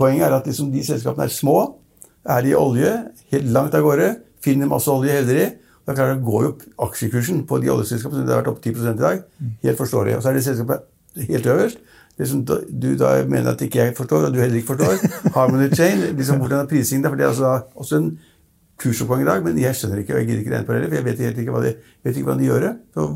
poenget 0.00 0.30
er 0.30 0.38
at 0.38 0.48
liksom 0.48 0.72
de 0.72 0.84
selskapene 0.88 1.28
er 1.28 1.34
små. 1.36 1.58
Er 2.24 2.48
i 2.48 2.56
olje, 2.56 2.94
helt 3.34 3.52
langt 3.52 3.76
av 3.76 3.84
gårde, 3.84 4.08
finner 4.42 4.70
masse 4.70 4.88
olje, 4.90 5.12
heller 5.20 5.42
de. 5.42 5.50
Da 5.86 5.94
klarer 5.94 6.16
det 6.16 6.24
å 6.24 6.26
gå 6.26 6.40
opp 6.48 6.64
aksjekursen 6.88 7.44
på 7.46 7.60
de 7.62 7.70
oljeselskapene. 7.76 8.24
Det 8.26 8.34
har 8.34 8.40
vært 8.40 8.54
opp 8.56 8.64
10 8.64 8.88
i 8.94 8.96
dag. 9.04 9.20
Helt 9.68 9.78
forståelig. 9.78 10.16
Og 10.16 10.24
så 10.24 10.32
er 10.32 10.40
det 10.40 10.46
selskapet 10.48 11.28
helt 11.28 11.52
øverst. 11.52 11.84
Det 12.18 12.28
som 12.28 12.40
du 12.46 12.88
da 12.96 13.10
mener 13.28 13.50
at 13.52 13.60
ikke 13.60 13.78
jeg 13.82 13.96
forstår, 13.96 14.28
og 14.28 14.34
du 14.34 14.38
heller 14.40 14.56
ikke 14.56 14.70
forstår. 14.74 15.02
Harmony 15.34 15.68
Chain. 15.74 15.98
liksom 16.16 16.38
Hvordan 16.40 16.64
er 16.64 16.70
prisingen 16.70 17.04
der? 17.04 17.10
For 17.12 17.16
det 17.16 17.24
er 17.24 17.28
altså 17.28 17.44
da 17.44 17.60
også 17.76 17.96
en 18.00 18.18
kursoppgang 18.80 19.22
i 19.22 19.28
dag, 19.28 19.44
men 19.44 19.58
jeg 19.60 19.76
skjønner 19.76 20.00
ikke, 20.02 20.14
og 20.14 20.18
jeg 20.20 20.26
gidder 20.26 20.40
ikke 20.40 20.52
regne 20.54 20.66
på 20.66 20.72
det 20.72 20.80
heller, 20.80 20.90
for 20.90 20.96
jeg 20.96 21.04
vet 21.04 21.20
helt 21.26 21.38
ikke 21.38 21.52
hva 21.54 21.62
de, 21.64 21.70
vet 22.04 22.16
ikke 22.16 22.26
hvordan 22.26 22.40
de 22.42 22.48
gjør 22.50 22.60
det. 22.66 22.72
Så 22.96 23.06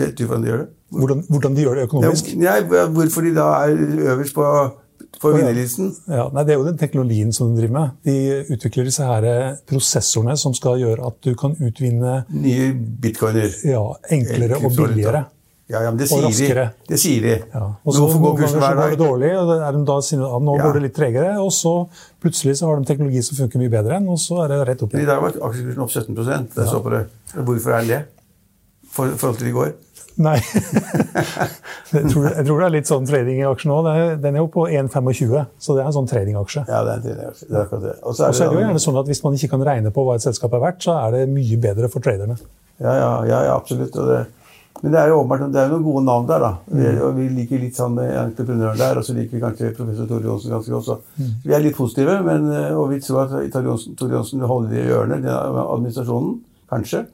vet 0.00 0.18
du 0.18 0.24
hvordan 0.26 0.42
de 0.42 0.50
gjør 0.50 0.58
det? 0.62 0.66
Hvordan, 0.98 1.22
hvordan 1.28 1.56
de 1.56 1.62
gjør 1.64 1.74
det 1.78 1.86
økonomisk. 1.88 2.28
Ja, 2.34 2.58
nei, 2.60 2.82
hvorfor 2.96 3.24
de 3.24 3.32
da 3.36 3.46
er 3.62 3.80
øverst 4.14 4.34
på, 4.36 4.44
for 5.20 5.36
vinnerlisten? 5.36 5.94
Ja, 6.08 6.26
nei, 6.32 6.44
Det 6.44 6.52
er 6.54 6.58
jo 6.60 6.66
den 6.66 6.78
teknologien 6.80 7.32
som 7.32 7.54
de 7.54 7.60
driver 7.62 7.74
med. 7.78 7.88
De 8.08 8.44
utvikler 8.56 8.88
disse 8.88 9.04
her 9.04 9.56
prosessorene 9.68 10.36
som 10.40 10.54
skal 10.56 10.80
gjøre 10.80 11.06
at 11.08 11.16
du 11.24 11.34
kan 11.40 11.56
utvinne 11.56 12.22
Nye 12.32 12.70
bitcoiner. 13.02 13.48
ja, 13.64 13.82
enklere 14.12 14.60
og 14.60 14.72
billigere. 14.76 15.24
Ja, 15.68 15.82
ja, 15.84 15.90
men 15.90 15.98
det 16.00 16.06
Og 16.08 16.16
sier 16.16 16.24
de. 16.24 16.28
raskere. 16.32 16.62
Det 16.88 16.98
sier 16.98 17.24
de. 17.26 17.32
Ja. 17.52 17.64
Og 17.84 17.92
så 17.92 18.06
noen 18.08 18.36
kursen 18.38 18.56
ganger 18.56 18.70
så 18.72 18.76
går 18.78 18.94
det 18.94 19.00
dårlig, 19.02 19.32
og 19.36 19.50
er 19.52 19.72
de 19.76 19.82
da 19.84 19.96
at 19.98 20.12
nå 20.40 20.54
Ja. 20.56 20.62
går 20.64 20.72
det 20.78 20.82
litt 20.82 20.94
tregere, 20.96 21.32
og 21.44 21.50
så 21.52 21.74
plutselig 22.22 22.56
så 22.56 22.70
har 22.70 22.80
de 22.80 22.88
teknologi 22.88 23.22
som 23.22 23.36
funker 23.36 23.60
mye 23.60 23.68
bedre 23.68 23.98
enn, 23.98 24.08
og 24.08 24.16
så 24.16 24.44
er 24.44 24.48
det 24.48 24.62
rett 24.68 24.82
opp 24.82 24.94
i 24.94 25.04
dag 25.04 25.20
var 25.20 25.36
aksjekursen 25.36 25.82
opp 25.84 25.90
17 25.92 26.14
det 26.14 26.56
ja. 26.56 26.64
så 26.64 26.80
på 26.80 26.90
det. 26.90 27.02
Hvorfor 27.34 27.70
er 27.76 27.84
den 27.84 27.88
det? 27.88 28.02
For, 28.88 29.06
I 29.12 29.18
forhold 29.20 29.38
til 29.38 29.48
i 29.48 29.52
går? 29.52 29.72
Nei. 30.18 30.38
jeg, 31.94 32.04
tror, 32.10 32.24
jeg 32.32 32.46
tror 32.48 32.58
det 32.58 32.66
er 32.66 32.72
litt 32.74 32.88
sånn 32.90 33.06
trading 33.06 33.38
i 33.38 33.46
aksjen 33.46 33.70
nå. 33.70 33.76
Den 34.18 34.34
er- 34.34 34.40
jo 34.40 34.48
på 34.50 34.64
1,25, 34.66 35.44
så 35.62 35.76
det 35.76 35.84
er 35.84 35.90
en 35.90 35.94
sånn 35.94 36.08
tradingaksje. 36.10 36.64
Ja, 36.66 36.80
det 36.86 36.94
er 36.94 36.96
en 36.96 37.04
tredje 37.04 37.28
aksje. 37.28 37.50
Det 37.52 37.60
er 37.60 37.84
det. 37.84 37.92
Og 38.02 38.16
så 38.16 38.24
er, 38.26 38.32
er 38.32 38.48
det 38.48 38.56
jo 38.56 38.64
gjerne 38.64 38.82
sånn 38.82 38.98
at 38.98 39.12
Hvis 39.12 39.22
man 39.22 39.36
ikke 39.38 39.52
kan 39.52 39.62
regne 39.68 39.92
på 39.94 40.06
hva 40.06 40.16
et 40.18 40.24
selskap 40.24 40.56
er 40.58 40.64
verdt, 40.64 40.82
så 40.88 40.96
er 41.04 41.14
det 41.14 41.28
mye 41.30 41.60
bedre 41.62 41.92
for 41.92 42.02
traderne. 42.02 42.38
Ja, 42.80 42.94
ja, 42.94 43.12
ja, 43.28 43.38
ja 43.50 43.54
absolutt. 43.54 43.94
Og 43.94 44.10
det, 44.10 44.24
men 44.82 44.92
det 44.92 45.00
er 45.00 45.08
jo 45.10 45.18
åpenbart 45.22 45.52
det 45.52 45.60
er 45.62 45.68
noen 45.72 45.82
gode 45.84 46.04
navn 46.06 46.26
der. 46.28 46.38
da. 46.38 46.50
Vi, 46.70 46.86
og 47.02 47.16
vi 47.16 47.28
liker 47.34 47.58
litt 47.60 47.76
sånn 47.76 47.94
med 47.98 48.12
entreprenøren 48.14 48.78
der, 48.78 48.98
og 49.00 49.04
så 49.04 49.14
liker 49.16 49.36
vi 49.36 49.40
kanskje 49.42 49.74
professor 49.76 50.06
Tore 50.06 50.22
Johnsen 50.28 50.50
ganske 50.54 50.70
godt. 50.70 50.84
Så 50.84 51.00
vi 51.44 51.52
er 51.54 51.64
litt 51.64 51.76
positive, 51.76 52.18
men, 52.22 52.50
eh, 52.52 52.72
og 52.78 52.90
vi 52.92 53.00
tror 53.00 53.24
at 53.26 53.52
Tore 53.52 53.64
Johnsen, 54.14 54.38
vil 54.40 54.46
holde 54.48 54.70
det 54.70 54.84
i 54.86 54.90
ørene, 54.94 55.18
administrasjonen. 55.74 56.40
Kanskje. 56.70 57.06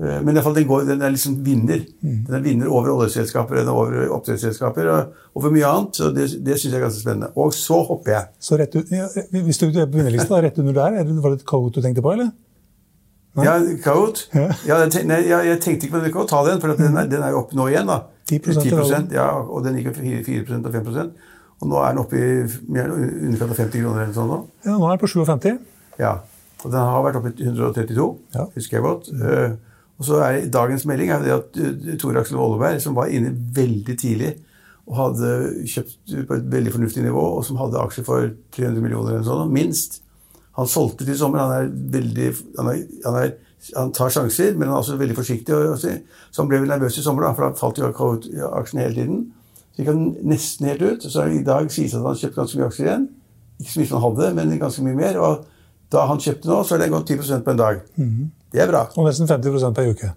Eh, 0.00 0.20
Men 0.22 0.28
i 0.34 0.38
alle 0.38 0.42
fall 0.42 0.54
den, 0.54 0.66
går, 0.66 0.86
den 0.88 1.02
er 1.02 1.10
liksom 1.10 1.36
vinner. 1.44 1.82
Den 2.02 2.34
er 2.34 2.40
vinner 2.40 2.66
over 2.72 2.88
oljeselskaper 2.96 3.60
enn 3.60 3.68
over 3.68 4.08
oppdrettsselskaper 4.16 4.88
og 4.90 5.12
over 5.36 5.50
mye 5.54 5.68
annet. 5.68 5.94
så 6.00 6.08
Det, 6.14 6.28
det 6.42 6.56
syns 6.58 6.72
jeg 6.72 6.80
er 6.80 6.86
ganske 6.86 7.02
spennende. 7.04 7.28
Og 7.36 7.52
så 7.52 7.82
hopper 7.86 8.10
jeg. 8.16 8.24
Så 8.40 8.58
rett 8.58 8.74
ja, 8.90 9.06
Hvis 9.30 9.58
du 9.60 9.66
er 9.68 9.86
på 9.86 9.98
vinnerlista, 10.00 10.40
rett 10.42 10.58
under 10.58 10.72
der, 10.72 10.96
er 11.00 11.04
det- 11.04 11.22
var 11.22 11.30
det 11.30 11.40
et 11.40 11.46
Coat 11.46 11.72
du 11.74 11.80
tenkte 11.82 12.02
på, 12.02 12.12
eller? 12.16 12.32
Ja, 13.40 13.54
Kahoot. 13.84 14.26
Ja. 14.36 14.48
Ja, 14.68 14.78
nei, 15.08 15.20
jeg, 15.24 15.60
tenkte 15.64 15.86
ikke 15.86 15.96
på 15.96 16.02
den, 16.04 16.16
å 16.20 16.26
ta 16.28 16.42
den, 16.44 16.60
for 16.60 16.74
den, 16.76 16.96
er, 17.00 17.06
den 17.08 17.22
er 17.24 17.32
jo 17.32 17.44
oppe 17.46 17.56
nå 17.56 17.68
igjen. 17.72 17.88
da. 17.88 18.02
10 18.28 18.66
i 18.66 18.74
rollen. 18.74 19.08
ja, 19.12 19.28
og 19.40 19.64
den 19.64 19.78
gikk 19.78 19.90
jo 19.90 19.94
4, 19.98 20.20
4 20.46 20.58
og 20.60 20.68
5% 20.72 21.16
Og 21.62 21.70
nå 21.70 21.80
er 21.82 21.88
den 21.90 22.02
oppe 22.02 22.20
i 22.20 22.28
mer- 22.72 22.92
underkant 22.92 23.50
av 23.50 23.58
50 23.58 23.82
kroner 23.82 24.04
eller 24.04 24.14
sånn 24.16 24.30
nå. 24.30 24.38
Ja, 24.66 24.76
nå 24.76 24.86
er 24.86 24.96
den 24.96 25.02
på 25.02 25.10
57. 25.10 25.58
Ja. 26.00 26.12
Og 26.62 26.70
den 26.70 26.78
har 26.92 27.02
vært 27.04 27.18
oppe 27.18 27.32
i 27.32 27.48
132, 27.48 28.06
Ja. 28.36 28.46
husker 28.54 28.78
jeg 28.78 28.84
godt. 28.86 29.10
Eh, 29.12 29.56
og 29.98 30.06
så 30.06 30.20
er 30.26 30.46
dagens 30.50 30.86
melding 30.88 31.10
er 31.14 31.22
det 31.22 31.34
at 31.34 31.58
uh, 31.58 31.92
Tor 32.00 32.16
Aksel 32.18 32.38
Volleberg, 32.40 32.80
som 32.82 32.94
var 32.98 33.10
inne 33.12 33.30
veldig 33.54 33.96
tidlig 33.98 34.32
og 34.90 34.96
hadde 34.98 35.28
kjøpt 35.70 36.14
på 36.26 36.34
et 36.34 36.46
veldig 36.50 36.72
fornuftig 36.74 37.04
nivå, 37.04 37.22
og 37.38 37.44
som 37.46 37.60
hadde 37.60 37.78
aksjer 37.78 38.06
for 38.06 38.32
300 38.56 38.82
millioner 38.82 39.12
eller 39.14 39.26
sånn, 39.28 39.52
minst, 39.54 40.00
han 40.58 40.68
solgte 40.68 41.06
til 41.08 41.18
sommer. 41.18 41.42
Han 41.42 41.52
er 41.56 41.70
veldig 41.96 42.28
han, 42.58 42.70
er, 42.72 42.82
han, 43.06 43.18
er, 43.22 43.30
han 43.76 43.92
tar 43.96 44.12
sjanser, 44.12 44.56
men 44.56 44.68
han 44.68 44.76
er 44.76 44.82
også 44.82 44.98
veldig 45.00 45.16
forsiktig. 45.16 45.60
Så 45.80 46.42
han 46.42 46.50
ble 46.50 46.60
vel 46.62 46.72
nervøs 46.72 46.98
i 46.98 47.04
sommer, 47.04 47.26
da, 47.26 47.32
for 47.36 47.48
han 47.48 47.56
falt 47.58 47.80
i 47.80 48.42
aksjene 48.50 48.84
hele 48.86 48.98
tiden. 48.98 49.22
Så 49.72 49.80
gikk 49.80 49.92
han 49.94 50.04
nesten 50.28 50.68
helt 50.68 50.84
ut. 50.84 51.08
Så 51.08 51.24
i 51.32 51.40
dag 51.46 51.70
sies 51.72 51.94
det 51.94 51.96
at 51.96 52.02
han 52.02 52.10
har 52.10 52.20
kjøpt 52.20 52.38
ganske 52.40 52.60
mye 52.60 52.68
aksjer 52.68 52.88
igjen. 52.90 53.08
Ikke 53.62 53.72
så 53.72 53.80
mye 53.80 53.88
som 53.88 53.98
han 53.98 54.06
hadde, 54.08 54.34
men 54.36 54.54
ganske 54.60 54.84
mye 54.84 54.98
mer. 54.98 55.20
Og 55.22 55.48
da 55.92 56.04
han 56.08 56.20
kjøpte 56.20 56.50
nå, 56.50 56.60
så 56.64 56.76
er 56.76 56.82
det 56.82 56.92
gått 56.92 57.14
10% 57.14 57.46
på 57.46 57.54
en 57.54 57.62
dag. 57.62 57.80
Det 58.52 58.60
er 58.60 58.68
bra. 58.68 58.82
Og 59.00 59.08
nesten 59.08 59.28
50% 59.30 59.72
per 59.76 59.88
uke. 59.88 60.10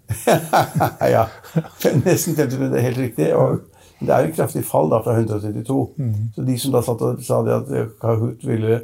ja. 1.15 1.23
Nesten 2.03 2.35
50 2.35 2.67
det 2.67 2.81
er 2.81 2.85
helt 2.89 2.99
riktig. 2.99 3.29
Og 3.35 3.61
det 4.01 4.11
er 4.11 4.25
jo 4.25 4.33
et 4.33 4.35
kraftig 4.35 4.65
fall 4.67 4.91
da 4.91 4.99
fra 5.05 5.15
132. 5.15 5.77
Så 6.35 6.43
de 6.49 6.57
som 6.59 6.75
da 6.75 6.81
satt 6.83 7.03
og 7.07 7.23
sa 7.23 7.39
det 7.47 7.55
at 7.61 7.95
Kahoot 8.01 8.43
ville 8.43 8.81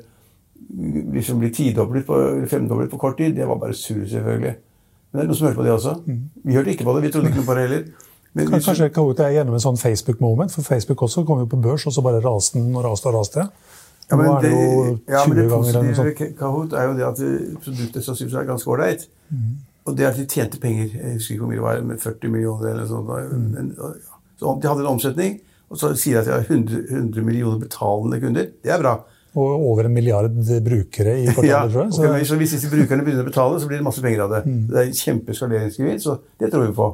liksom 1.13 1.39
bli 1.41 1.49
tidoblet 1.53 2.05
på, 2.05 2.19
femdoblet 2.49 2.91
på 2.91 2.99
kort 3.01 3.17
tid, 3.17 3.35
det 3.35 3.47
var 3.47 3.59
bare 3.61 3.73
surr, 3.73 4.05
selvfølgelig. 4.07 4.55
Men 5.11 5.19
det 5.19 5.23
er 5.23 5.29
noen 5.29 5.39
som 5.39 5.47
hørte 5.47 5.59
på 5.59 5.65
det 5.67 5.73
også. 5.75 5.95
Vi 6.43 6.55
hørte 6.55 6.71
ikke 6.71 6.87
på 6.87 6.95
det, 6.95 7.03
vi 7.03 7.11
trodde 7.11 7.31
ikke 7.31 7.41
noe 7.41 7.49
på 7.49 7.57
det 7.57 7.67
heller. 7.67 7.83
Men 8.33 8.47
Kanskje 8.47 8.87
Kahoot 8.95 9.19
er 9.19 9.33
gjennom 9.35 9.57
en 9.57 9.63
sånn 9.63 9.79
Facebook-moment, 9.79 10.53
for 10.55 10.63
Facebook 10.63 11.01
også 11.03 11.25
kom 11.27 11.41
jo 11.43 11.49
på 11.51 11.59
børs, 11.59 11.83
og 11.89 11.95
så 11.95 12.03
bare 12.05 12.21
raste 12.23 12.59
den 12.59 12.71
og 12.75 12.85
raste 12.85 13.11
og 13.11 13.17
raste. 13.17 13.47
Ja, 14.11 14.17
men 14.19 14.31
det 14.43 14.51
jo 14.51 14.69
20 15.07 15.11
ja, 15.11 15.25
men 15.27 15.37
det 15.37 15.49
positive 15.49 16.31
Kahoot 16.39 16.73
er 16.75 16.87
jo 16.87 16.95
det 16.95 17.05
at 17.07 17.19
produktet 17.63 18.05
sannsynligvis 18.05 18.39
er 18.39 18.47
ganske 18.47 18.71
ålreit. 18.71 19.05
Mm. 19.29 19.51
Og 19.85 19.97
det 19.97 20.07
at 20.07 20.17
de 20.19 20.25
tjente 20.29 20.59
penger. 20.59 20.89
Jeg 20.95 21.13
husker 21.13 21.35
ikke 21.35 21.43
hvor 21.43 21.51
mye 21.51 21.59
det 21.59 21.63
var, 21.63 21.85
med 21.87 21.99
40 21.99 22.33
millioner 22.33 22.73
eller 22.73 22.87
sånt. 22.87 23.11
Mm. 23.31 23.47
Men. 23.55 23.71
Så 24.39 24.57
de 24.61 24.67
hadde 24.67 24.83
en 24.83 24.91
omsetning, 24.91 25.39
og 25.69 25.79
så 25.79 25.93
sier 25.95 26.19
de 26.19 26.21
at 26.21 26.27
de 26.27 26.31
har 26.31 26.45
100, 26.47 26.83
100 26.89 27.25
millioner 27.25 27.59
betalende 27.59 28.19
kunder. 28.19 28.51
Det 28.63 28.71
er 28.71 28.81
bra. 28.81 28.97
Og 29.35 29.63
over 29.71 29.87
en 29.87 29.93
milliard 29.95 30.33
brukere 30.65 31.13
i 31.21 31.25
Ja, 31.47 31.61
tror 31.67 31.85
jeg. 31.85 31.93
Så, 31.95 32.03
Okay, 32.03 32.25
så 32.27 32.35
hvis 32.35 32.51
disse 32.57 32.69
brukerne 32.71 33.05
begynner 33.05 33.23
å 33.23 33.29
betale, 33.29 33.59
så 33.61 33.67
blir 33.69 33.79
det 33.79 33.85
masse 33.85 34.03
penger 34.03 34.25
av 34.25 34.33
det. 34.33 34.41
Det 34.67 34.77
er 34.81 34.89
en 34.89 34.97
kjempeskaleringsgevinst, 34.97 36.03
så 36.03 36.17
det 36.39 36.49
tror 36.51 36.65
vi 36.67 36.73
på. 36.75 36.87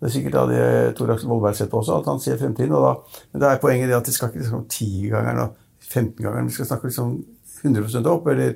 Det 0.00 0.08
er 0.08 0.12
sikkert 0.14 0.32
da 0.36 0.42
det 0.48 0.96
Tor 0.96 1.10
Aksel 1.12 1.28
Vollberg 1.28 1.56
sett 1.56 1.70
på 1.72 1.80
også, 1.80 1.98
at 2.00 2.06
han 2.08 2.20
ser 2.20 2.36
fremtiden. 2.40 2.72
Og 2.72 2.84
da, 2.84 3.20
men 3.32 3.42
da 3.42 3.50
er 3.52 3.60
poenget 3.60 3.88
det 3.88 3.96
at 3.96 4.06
det 4.08 4.14
skal 4.16 4.28
ikke 4.30 4.42
liksom 4.42 4.66
10-gangeren 4.68 5.40
og 5.44 5.56
15-gangeren. 5.88 6.48
Vi 6.48 6.56
skal 6.56 6.68
snakke 6.70 6.88
liksom 6.88 7.16
100% 7.64 8.08
opp. 8.12 8.28
eller 8.28 8.54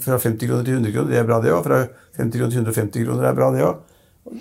Fra 0.00 0.18
50 0.18 0.48
kroner 0.48 0.64
til 0.64 0.78
100 0.78 0.92
kroner, 0.92 1.10
det 1.10 1.18
er 1.20 1.28
bra, 1.28 1.40
det 1.40 1.52
òg. 1.52 1.64
Fra 1.64 1.82
50 2.16 2.38
kroner 2.38 2.50
til 2.52 2.62
150 2.64 3.06
kroner, 3.06 3.28
er 3.28 3.36
bra, 3.36 3.50
det 3.52 3.64
òg. 3.66 3.76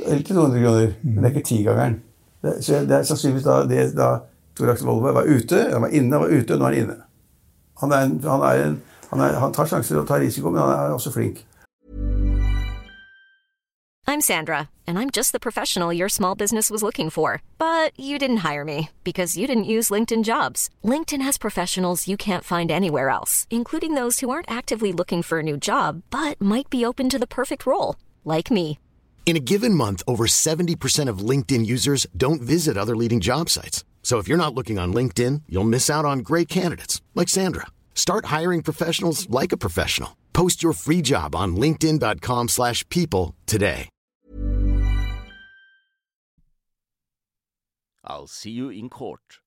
Eller 0.08 0.24
til 0.24 0.36
200 0.36 0.64
kroner. 0.64 0.94
Men 1.04 1.24
det 1.24 1.30
er 1.32 1.36
ikke 1.36 1.48
10-gangeren. 1.56 2.00
Det, 2.42 2.58
så 2.66 2.84
det 2.88 2.96
er 2.98 3.08
sannsynligvis 3.08 3.48
da, 3.48 3.58
det, 3.70 3.86
da 3.96 4.10
Tor 4.58 4.72
Aksel 4.74 4.88
Vollberg 4.88 5.16
var 5.20 5.28
ute, 5.30 5.60
han 5.72 5.84
var 5.84 5.92
inne, 5.96 6.16
han 6.16 6.24
var 6.24 6.32
ute, 6.36 6.54
og 6.56 6.60
nå 6.60 6.68
er 6.68 6.76
han 6.76 6.84
inne. 6.86 6.98
Han, 7.82 7.92
er 7.92 8.08
en, 8.08 8.20
han, 8.24 8.42
er 8.42 8.66
en, 8.66 8.82
han, 9.10 9.20
er, 9.20 9.40
han 9.40 9.54
tar 9.54 9.70
sjanser 9.70 10.02
og 10.02 10.08
tar 10.08 10.22
risiko, 10.22 10.50
men 10.50 10.62
han 10.62 10.70
er 10.70 10.98
også 10.98 11.12
flink. 11.12 11.46
I'm 14.08 14.30
Sandra, 14.34 14.70
and 14.86 15.00
I'm 15.00 15.10
just 15.10 15.32
the 15.32 15.40
professional 15.40 15.94
your 15.94 16.10
small 16.10 16.36
business 16.36 16.70
was 16.70 16.84
looking 16.84 17.10
for. 17.10 17.42
But 17.58 17.98
you 17.98 18.20
didn't 18.20 18.44
hire 18.50 18.66
me 18.66 18.90
because 19.04 19.38
you 19.38 19.48
didn't 19.48 19.72
use 19.76 19.90
LinkedIn 19.90 20.24
jobs. 20.24 20.70
LinkedIn 20.84 21.22
has 21.22 21.38
professionals 21.38 22.08
you 22.10 22.18
can't 22.18 22.44
find 22.44 22.70
anywhere 22.70 23.10
else, 23.10 23.48
including 23.50 23.96
those 23.96 24.20
who 24.20 24.30
aren't 24.30 24.52
actively 24.52 24.92
looking 24.92 25.24
for 25.24 25.40
a 25.40 25.44
new 25.44 25.56
job 25.56 26.02
but 26.10 26.42
might 26.42 26.70
be 26.70 26.86
open 26.86 27.08
to 27.10 27.18
the 27.18 27.34
perfect 27.40 27.66
role, 27.66 27.96
like 28.26 28.52
me. 28.52 28.78
In 29.26 29.38
a 29.38 29.46
given 29.54 29.74
month, 29.74 30.04
over 30.08 30.26
70% 30.28 31.08
of 31.08 31.20
LinkedIn 31.20 31.66
users 31.66 32.06
don't 32.18 32.42
visit 32.42 32.76
other 32.78 32.98
leading 32.98 33.22
job 33.22 33.50
sites. 33.50 33.86
So 34.02 34.18
if 34.18 34.28
you're 34.28 34.46
not 34.46 34.54
looking 34.54 34.78
on 34.78 34.94
LinkedIn, 34.94 35.44
you'll 35.48 35.74
miss 35.76 35.90
out 35.90 36.04
on 36.04 36.20
great 36.20 36.50
candidates 36.50 37.02
like 37.16 37.30
Sandra. 37.30 37.68
Start 37.96 38.26
hiring 38.26 38.62
professionals 38.62 39.30
like 39.30 39.54
a 39.54 39.58
professional. 39.58 40.18
Post 40.34 40.62
your 40.62 40.74
free 40.74 41.02
job 41.02 41.34
on 41.34 41.56
linkedin.com/people 41.56 43.36
today. 43.46 43.88
I'll 48.04 48.28
see 48.28 48.52
you 48.52 48.70
in 48.70 48.90
court. 48.90 49.40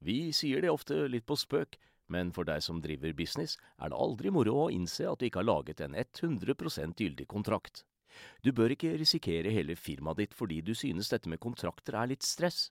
Vi 0.00 0.32
sier 0.32 0.60
det 0.60 0.70
ofte 0.70 1.06
litt 1.08 1.26
på 1.26 1.36
spøk, 1.38 1.78
men 2.08 2.32
for 2.32 2.46
deg 2.48 2.62
som 2.64 2.80
driver 2.82 3.12
business, 3.16 3.56
er 3.78 3.90
det 3.92 3.98
aldri 3.98 4.32
moro 4.34 4.54
å 4.64 4.72
innse 4.72 5.06
at 5.10 5.20
du 5.20 5.28
ikke 5.28 5.42
har 5.42 5.48
laget 5.48 5.80
en 5.84 5.94
100% 5.94 6.98
gyldig 6.98 7.26
kontrakt. 7.30 7.84
Du 8.42 8.50
bør 8.52 8.74
ikke 8.74 8.96
risikere 8.98 9.52
hele 9.54 9.76
firmaet 9.76 10.22
ditt 10.22 10.34
fordi 10.34 10.60
du 10.64 10.74
synes 10.74 11.10
dette 11.12 11.30
med 11.30 11.40
kontrakter 11.40 11.94
er 11.94 12.10
litt 12.10 12.26
stress. 12.26 12.70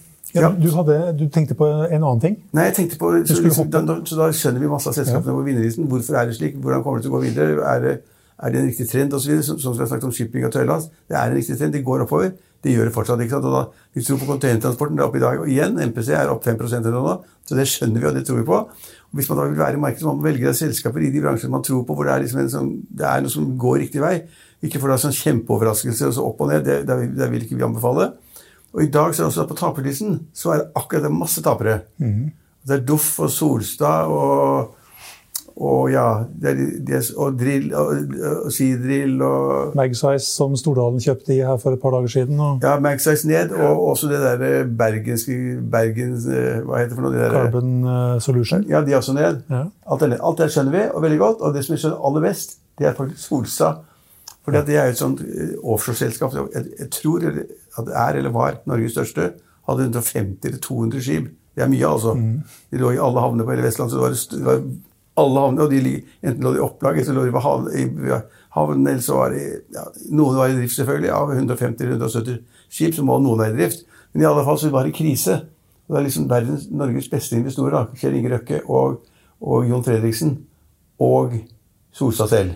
ja, 0.33 0.41
Ja. 0.41 0.49
du, 0.55 0.69
hadde, 0.75 0.97
du 1.19 1.25
tenkte 1.29 1.55
på 1.59 1.67
en 1.67 2.03
annen 2.03 2.21
ting. 2.23 2.37
Nei, 2.53 2.65
jeg 2.69 2.75
tenkte 2.75 2.97
på, 3.01 3.11
så, 3.25 3.41
liksom, 3.43 3.69
da, 3.73 3.81
da, 3.87 3.97
så 4.05 4.15
da 4.19 4.29
skjønner 4.31 4.59
vi 4.63 4.67
masse 4.71 4.87
av 4.89 4.95
selskapene 4.95 5.35
på 5.35 5.43
vinnerlisten. 5.47 5.87
Hvorfor 5.91 6.15
er 6.21 6.29
det 6.29 6.37
slik? 6.37 6.55
Hvordan 6.61 6.83
kommer 6.83 7.01
det 7.01 7.07
til 7.07 7.11
å 7.11 7.17
gå 7.17 7.23
videre? 7.25 7.57
Er 7.73 7.83
det, 7.85 7.97
er 8.41 8.49
det 8.53 8.61
en 8.61 8.69
riktig 8.71 8.87
trend? 8.89 9.13
Og 9.13 9.21
så 9.21 9.29
videre, 9.33 9.43
sånn 9.49 9.59
som 9.61 9.75
vi 9.75 9.83
har 9.83 9.91
snakket 9.91 10.07
om 10.09 10.15
shipping 10.15 10.45
og 10.47 10.53
tøylast. 10.55 10.89
Det 11.09 11.17
er 11.17 11.27
en 11.29 11.37
riktig 11.37 11.57
trend. 11.59 11.73
Det 11.75 11.83
går 11.85 12.05
oppover. 12.07 12.31
Det 12.61 12.75
gjør 12.75 12.85
det 12.89 12.93
fortsatt. 12.93 13.21
ikke 13.25 13.33
sant? 13.37 13.45
Og 13.49 13.53
da, 13.57 13.61
Vi 13.93 14.03
tror 14.05 14.19
på 14.21 14.27
containertransporten. 14.29 14.95
Det 14.97 15.01
er 15.03 15.07
opp 15.09 15.15
i 15.17 15.23
dag. 15.23 15.39
Og 15.41 15.47
igjen, 15.49 15.79
MPC 15.81 16.09
er 16.13 16.29
opp 16.29 16.43
5 16.45 16.59
eller 16.77 16.91
noe. 16.95 17.15
Så 17.47 17.57
det 17.57 17.65
skjønner 17.67 17.99
vi, 17.99 18.07
og 18.07 18.13
det 18.15 18.25
tror 18.27 18.37
vi 18.37 18.45
på. 18.45 18.59
Og 18.61 19.17
Hvis 19.17 19.29
man 19.29 19.37
da 19.39 19.47
vil 19.49 19.57
være 19.59 19.75
i 19.79 19.81
markedet, 19.81 20.05
må 20.05 20.13
man 20.13 20.23
velge 20.29 20.53
selskaper 20.53 21.01
i 21.01 21.09
de 21.11 21.21
bransjene 21.21 21.51
man 21.51 21.63
tror 21.65 21.83
på, 21.83 21.95
hvor 21.97 22.05
det 22.05 22.13
er, 22.13 22.21
liksom 22.23 22.39
en 22.39 22.51
sånn, 22.53 22.69
det 22.87 23.07
er 23.09 23.21
noe 23.25 23.33
som 23.33 23.57
går 23.59 23.79
riktig 23.81 23.99
vei. 24.01 24.21
Ikke 24.61 24.79
for 24.79 24.87
det 24.87 24.95
er 24.99 25.03
sånn 25.09 25.17
kjempeoverraskelse 25.17 26.07
og 26.07 26.13
så 26.13 26.25
opp 26.29 26.41
og 26.45 26.51
ned. 26.53 26.63
Det, 26.63 26.77
det, 26.87 26.97
det 27.17 27.31
vil 27.33 27.47
ikke 27.47 27.57
vi 27.57 27.65
anbefale. 27.65 28.11
Og 28.73 28.83
i 28.83 28.91
dag 28.91 29.15
så 29.15 29.21
er 29.21 29.25
det 29.25 29.31
også 29.31 29.45
at 29.45 29.49
på 29.51 29.59
taperlisten 29.59 30.19
så 30.33 30.53
er 30.53 30.61
det 30.61 30.69
akkurat 30.79 31.03
det 31.03 31.15
masse 31.15 31.43
tapere. 31.43 31.81
Det 32.67 32.77
er 32.77 32.85
Doff 32.85 33.19
og 33.19 33.29
Solstad 33.33 34.11
og, 34.13 34.75
og 35.55 35.89
ja 35.91 36.23
det 36.41 36.49
er, 36.51 36.59
det 36.87 36.95
er, 36.95 37.07
Og 37.17 37.39
Drill 37.39 37.73
og, 37.75 38.13
og 38.45 38.51
Seadrill 38.53 39.21
og 39.25 39.75
Magsize 39.75 40.23
som 40.25 40.55
Stordalen 40.55 41.01
kjøpte 41.01 41.33
i 41.35 41.41
her 41.41 41.57
for 41.57 41.75
et 41.75 41.81
par 41.81 41.91
dager 41.97 42.13
siden. 42.15 42.39
Og 42.39 42.63
ja, 42.63 42.77
Magsize 42.79 43.27
ned, 43.27 43.51
og 43.51 43.87
også 43.89 44.07
det 44.07 44.21
der 44.21 44.63
bergenske 44.77 45.37
Bergens 45.71 46.27
eh, 46.29 46.61
Hva 46.63 46.79
heter 46.79 46.93
det 46.93 46.99
for 46.99 47.07
noe? 47.07 47.15
Det 47.15 47.23
der, 47.25 47.37
Carbon 47.37 47.73
uh, 47.83 48.19
Solution. 48.21 48.65
Ja, 48.69 48.85
de 48.85 48.93
er 48.93 49.01
også 49.01 49.17
ned. 49.17 49.41
Ja. 49.49 49.63
Alt, 49.91 50.05
det, 50.05 50.19
alt 50.21 50.37
det 50.37 50.51
skjønner 50.53 50.77
vi, 50.77 50.83
og 50.93 51.01
veldig 51.03 51.19
godt. 51.19 51.41
Og 51.41 51.55
det 51.57 51.65
som 51.65 51.75
vi 51.75 51.81
skjønner 51.81 52.05
aller 52.07 52.29
best, 52.29 52.59
det 52.79 52.87
er 52.87 52.95
faktisk 52.97 53.25
Solstad. 53.25 53.87
For 54.45 54.55
det 54.55 54.73
er 54.73 54.87
jo 54.87 54.95
et 54.95 55.01
sånt 55.01 55.19
eh, 55.25 55.57
offshoreselskap. 55.61 56.37
Jeg, 56.53 56.71
jeg 56.79 56.89
tror 56.93 57.27
er, 57.79 58.17
eller 58.19 58.33
var, 58.35 58.61
Norges 58.69 58.91
største. 58.95 59.33
Hadde 59.67 59.89
150-200 59.89 61.03
skip. 61.03 61.29
Det 61.55 61.63
er 61.63 61.69
mye, 61.71 61.87
altså. 61.87 62.15
De 62.71 62.79
lå 62.79 62.93
i 62.95 63.01
alle 63.01 63.19
havner 63.23 63.45
på 63.45 63.53
hele 63.53 63.65
Vestlandet. 63.65 63.93
så 63.93 63.99
det 63.99 64.03
var, 64.05 64.15
det 64.37 64.45
var 64.45 64.61
alle 65.21 65.39
havner, 65.45 65.63
og 65.63 65.71
de, 65.71 66.01
Enten 66.23 66.43
lå 66.43 66.53
de 66.53 66.61
i 66.61 66.65
opplag, 66.65 66.95
eller 66.95 67.05
så 67.05 67.13
lå 67.13 67.25
de 67.25 67.31
på 67.35 67.43
havnen, 67.45 68.87
eller 68.87 69.03
så 69.03 69.17
var 69.17 69.35
de 69.35 69.41
ja, 69.75 69.85
Noen 70.11 70.37
var 70.39 70.49
i 70.49 70.57
drift, 70.59 70.75
selvfølgelig. 70.75 71.11
Av 71.11 71.33
150-170 71.35 72.39
skip 72.71 72.95
så 72.95 73.03
må 73.03 73.19
noen 73.19 73.39
være 73.39 73.55
i 73.55 73.59
drift. 73.59 73.85
Men 74.13 74.23
i 74.23 74.29
alle 74.31 74.45
fall 74.47 74.59
så 74.59 74.71
var 74.71 74.87
det 74.87 74.95
krise. 74.95 75.41
Det 75.87 75.97
er 75.99 76.05
liksom 76.07 76.29
verdens, 76.31 76.67
Norges 76.71 77.09
beste 77.11 77.35
investorer, 77.35 77.89
Kjell 77.99 78.15
Inge 78.15 78.31
Røkke 78.31 78.61
og, 78.71 79.01
og 79.41 79.67
Jon 79.67 79.83
Fredriksen. 79.83 80.37
og 80.99 81.33
Solstad 81.91 82.27
selv. 82.31 82.51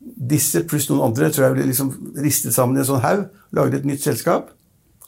Disse 0.00 0.62
pluss 0.68 0.88
noen 0.88 1.10
andre 1.10 1.28
tror 1.28 1.48
jeg 1.48 1.58
ble 1.58 1.68
liksom 1.68 1.92
ristet 2.24 2.56
sammen 2.56 2.78
i 2.78 2.82
en 2.82 2.88
sånn 2.88 3.04
haug. 3.04 3.26
Lagde 3.56 3.80
et 3.80 3.88
nytt 3.88 4.04
selskap. 4.04 4.52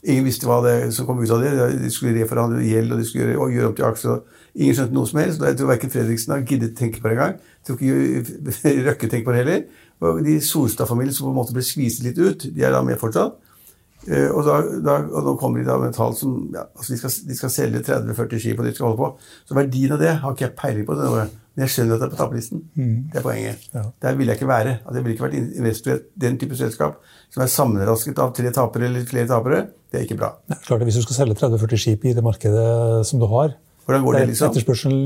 Ingen 0.03 0.27
visste 0.27 0.49
hva 0.51 0.59
det 0.65 0.75
som 0.97 1.07
kom 1.07 1.21
ut 1.23 1.31
av 1.31 1.45
det. 1.45 1.53
De 1.79 1.91
skulle 1.95 2.17
reforhandle 2.19 2.65
gjeld 2.67 2.93
og 2.93 2.99
de 3.01 3.07
skulle 3.07 3.31
gjøre, 3.31 3.53
gjøre 3.55 3.71
om 3.71 3.77
til 3.79 3.87
aksjer. 3.87 4.41
Ingen 4.59 4.77
skjønte 4.77 4.97
noe 4.97 5.09
som 5.09 5.21
helst. 5.23 5.45
Jeg 5.47 5.59
tror 5.61 5.71
verken 5.71 5.93
Fredriksen 5.93 6.35
har 6.35 6.43
giddet 6.49 6.75
tenke 6.77 7.01
på 7.01 7.09
det 7.09 7.17
engang. 7.17 7.39
Tror 7.65 7.79
ikke 7.79 8.83
Røkke 8.89 9.09
tenker 9.09 9.29
på 9.29 9.37
det 9.37 9.45
heller. 9.45 9.63
Og 10.03 10.21
de 10.27 10.37
Solstad-familiene 10.43 11.15
som 11.15 11.29
på 11.29 11.33
en 11.33 11.39
måte 11.39 11.55
ble 11.55 11.65
skviset 11.65 12.05
litt 12.05 12.19
ut, 12.19 12.49
de 12.51 12.67
er 12.67 12.75
da 12.75 12.83
med 12.85 12.99
fortsatt. 13.01 13.39
Eh, 14.09 14.27
og, 14.27 14.43
da, 14.43 14.59
da, 14.83 14.97
og 15.07 15.29
nå 15.29 15.37
kommer 15.39 15.63
de 15.63 15.69
da 15.69 15.77
med 15.79 15.95
tall 15.95 16.17
som 16.19 16.49
ja, 16.51 16.65
altså 16.75 16.91
de, 16.91 16.99
skal, 16.99 17.13
de 17.29 17.37
skal 17.39 17.53
selge 17.55 17.85
30-40 17.87 18.43
skip, 18.43 18.59
og 18.59 18.67
de 18.67 18.75
skal 18.75 18.89
holde 18.89 18.99
på. 18.99 19.31
Så 19.47 19.57
verdien 19.57 19.95
av 19.95 20.03
det 20.03 20.17
har 20.25 20.35
ikke 20.35 20.49
jeg 20.49 20.57
peiling 20.59 20.89
på. 20.89 20.99
Det 20.99 21.29
men 21.53 21.67
jeg 21.67 21.73
skjønner 21.75 21.99
at 21.99 22.01
det 22.01 22.07
er 22.07 22.13
på 22.15 22.19
taperlisten. 22.21 22.63
Det 23.13 23.19
er 23.21 23.25
poenget. 23.25 23.67
Ja. 23.75 23.83
Der 24.03 24.15
vil 24.17 24.31
jeg 24.31 24.39
ikke 24.41 24.49
være. 24.49 24.77
Altså, 24.79 24.95
jeg 24.97 25.05
ville 25.05 25.17
ikke 25.17 25.27
vært 25.27 25.59
investor 25.61 25.99
i 25.99 26.23
den 26.25 26.39
type 26.41 26.57
selskap 26.57 27.03
som 27.33 27.43
er 27.45 27.51
sammenrasket 27.53 28.23
av 28.25 28.33
tre 28.37 28.53
tapere 28.57 28.89
eller 28.89 29.05
flere 29.09 29.29
tapere. 29.29 29.67
Det 29.93 30.01
er 30.01 30.07
ikke 30.07 30.17
bra. 30.23 30.31
Nei, 30.49 30.57
klart 30.65 30.81
det, 30.81 30.89
Hvis 30.89 31.03
du 31.03 31.05
skal 31.05 31.19
selge 31.19 31.37
30-40 31.43 31.83
skip 31.85 32.07
i 32.09 32.15
det 32.17 32.25
markedet 32.25 33.05
som 33.09 33.21
du 33.21 33.29
har, 33.33 33.53
Hvordan 33.85 34.05
går 34.05 34.13
det, 34.13 34.27
liksom? 34.29 34.53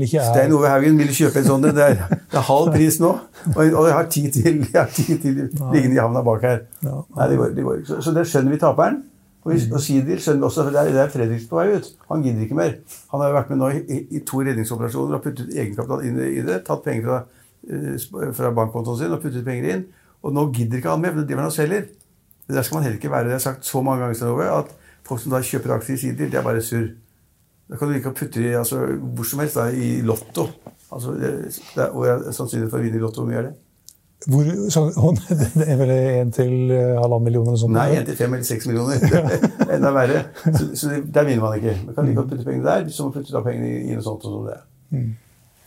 ikke 0.05 0.19
er 0.21 0.33
Stein 0.33 0.51
Ove 0.53 0.69
Haugen 0.69 0.99
vil 1.01 1.09
kjøpe 1.09 1.41
en 1.41 1.47
sånn. 1.47 1.63
Det 1.65 1.81
er, 1.81 1.95
det 2.13 2.37
er 2.37 2.43
halv 2.45 2.67
pris 2.75 2.99
nå, 3.01 3.09
og, 3.55 3.61
jeg 3.65 3.95
har 3.95 4.09
ti 4.13 4.21
til, 4.35 4.59
jeg 4.61 4.77
har 4.77 4.91
ti 4.93 5.17
til 5.17 5.39
liggende 5.73 5.97
i 5.97 6.01
havna 6.01 6.21
bak 6.21 6.45
her. 6.45 6.59
Ja. 6.85 6.99
Nei, 7.17 7.29
det 7.31 7.39
går, 7.39 7.55
det 7.57 7.65
går 7.65 7.79
ikke. 7.79 7.89
Så, 7.89 7.97
så 8.05 8.13
der 8.13 8.29
skjønner 8.29 8.53
vi 8.53 8.59
taperen. 8.61 8.99
Og, 9.47 9.53
vi, 9.53 9.61
og 9.71 9.79
Sidil 9.79 10.19
skjønner 10.19 10.41
vi 10.41 10.45
også, 10.49 10.63
for 10.67 10.75
det 10.75 10.99
er, 10.99 11.11
Fredriksen 11.11 11.47
på 11.47 11.55
vei 11.55 11.77
ut. 11.77 11.85
Han 12.09 12.23
gidder 12.25 12.43
ikke 12.43 12.57
mer. 12.57 12.73
Han 13.13 13.21
har 13.23 13.29
jo 13.29 13.35
vært 13.37 13.51
med 13.53 13.61
nå 13.61 13.69
i, 13.71 13.99
i, 14.03 14.21
to 14.27 14.41
redningsoperasjoner 14.43 15.15
og 15.15 15.23
puttet 15.23 15.53
egenkapital 15.53 16.03
inn 16.03 16.17
i 16.25 16.41
det. 16.43 16.57
Tatt 16.67 16.83
penger 16.83 17.07
fra, 17.07 17.19
eh, 17.71 18.33
fra 18.35 18.51
bankkontoen 18.57 18.99
sin 18.99 19.15
og 19.15 19.21
puttet 19.23 19.47
penger 19.47 19.69
inn. 19.71 19.85
Og 20.27 20.35
nå 20.35 20.49
gidder 20.51 20.81
ikke 20.81 20.91
han 20.91 21.05
mer, 21.05 21.15
for 21.15 21.23
det 21.23 21.29
driver 21.29 21.45
han 21.45 21.53
og 21.53 21.55
selger. 21.55 21.87
Det 22.43 22.57
der 22.57 22.67
skal 22.67 22.79
man 22.79 22.87
heller 22.87 22.99
ikke 22.99 23.13
være. 23.13 23.29
Det 23.29 23.35
har 23.35 23.39
jeg 23.39 23.45
sagt 23.45 23.69
så 23.71 23.83
mange 23.87 24.03
ganger 24.03 24.33
over, 24.33 24.51
at 24.57 24.73
folk 25.07 25.23
som 25.23 25.37
da 25.37 25.39
kjøper 25.39 25.77
aksjer 25.77 25.95
i 25.95 26.01
Sidil, 26.03 26.33
det 26.33 26.41
er 26.41 26.47
bare 26.49 26.65
surr. 26.65 26.89
Da 27.71 27.79
kan 27.79 27.87
du 27.87 27.95
ikke 27.95 28.15
putte 28.15 28.43
i 28.43 28.51
altså, 28.55 28.83
hvor 29.15 29.27
som 29.27 29.39
helst, 29.43 29.55
da, 29.55 29.69
i 29.71 30.01
Lotto. 30.01 30.49
Altså, 30.91 31.15
det, 31.15 31.31
det 31.75 31.83
er, 31.85 31.95
og 31.95 32.03
jeg 32.07 32.35
sannsynlig 32.35 32.69
for 32.71 32.79
å 32.79 32.83
vinne 32.83 32.99
i 32.99 33.03
Lotto. 33.03 33.23
Hvor 33.23 33.31
mye 33.31 33.39
er 33.45 33.49
det? 33.49 33.55
Hvor, 34.25 34.47
så, 34.73 34.81
Det 35.59 35.67
er 35.69 35.77
vel 35.77 35.91
én 35.93 36.31
til 36.33 36.71
eh, 36.73 36.95
halvannen 36.97 37.27
million 37.27 37.45
eller 37.47 37.59
sånt? 37.61 37.75
Nei, 37.77 37.91
1 37.99 38.07
til 38.09 38.17
5 38.17 38.33
eller 38.33 38.47
6 38.49 38.67
millioner. 38.71 39.05
Er 39.13 39.75
Enda 39.77 39.91
verre. 39.93 40.23
Så, 40.47 40.71
så 40.73 40.89
det, 40.89 41.03
der 41.13 41.27
vinner 41.27 41.45
man 41.45 41.59
ikke. 41.59 41.75
Man 41.85 41.95
kan 41.95 42.09
like 42.09 42.17
godt 42.17 42.33
putte 42.33 42.47
pengene 42.47 42.65
der, 42.65 42.89
som 42.95 43.11
å 43.11 43.13
putte 43.13 43.43
pengene 43.45 43.69
i, 43.69 43.77
i 43.91 43.95
noe 43.95 44.05
sånt 44.05 44.25
som 44.25 44.47
det. 44.47 44.57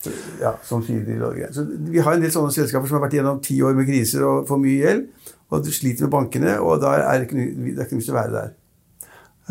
Så, 0.02 0.12
ja. 0.40 0.54
Så 0.64 0.80
vi 0.80 2.00
har 2.00 2.14
en 2.16 2.22
del 2.24 2.32
sånne 2.32 2.52
selskaper 2.56 2.88
som 2.88 2.98
har 2.98 3.04
vært 3.04 3.18
gjennom 3.18 3.40
ti 3.44 3.58
år 3.62 3.76
med 3.76 3.86
kriser 3.88 4.24
og 4.24 4.46
for 4.48 4.62
mye 4.62 4.78
gjeld, 4.80 5.06
og 5.50 5.66
du 5.66 5.70
sliter 5.74 6.06
med 6.06 6.14
bankene, 6.14 6.54
og 6.64 6.80
da 6.82 6.94
er 7.04 7.20
det 7.20 7.28
ikke, 7.28 7.44
det 7.66 7.76
er 7.76 7.86
ikke 7.86 7.98
noe 7.98 8.14
å 8.14 8.16
være 8.16 8.34
der. 8.38 8.50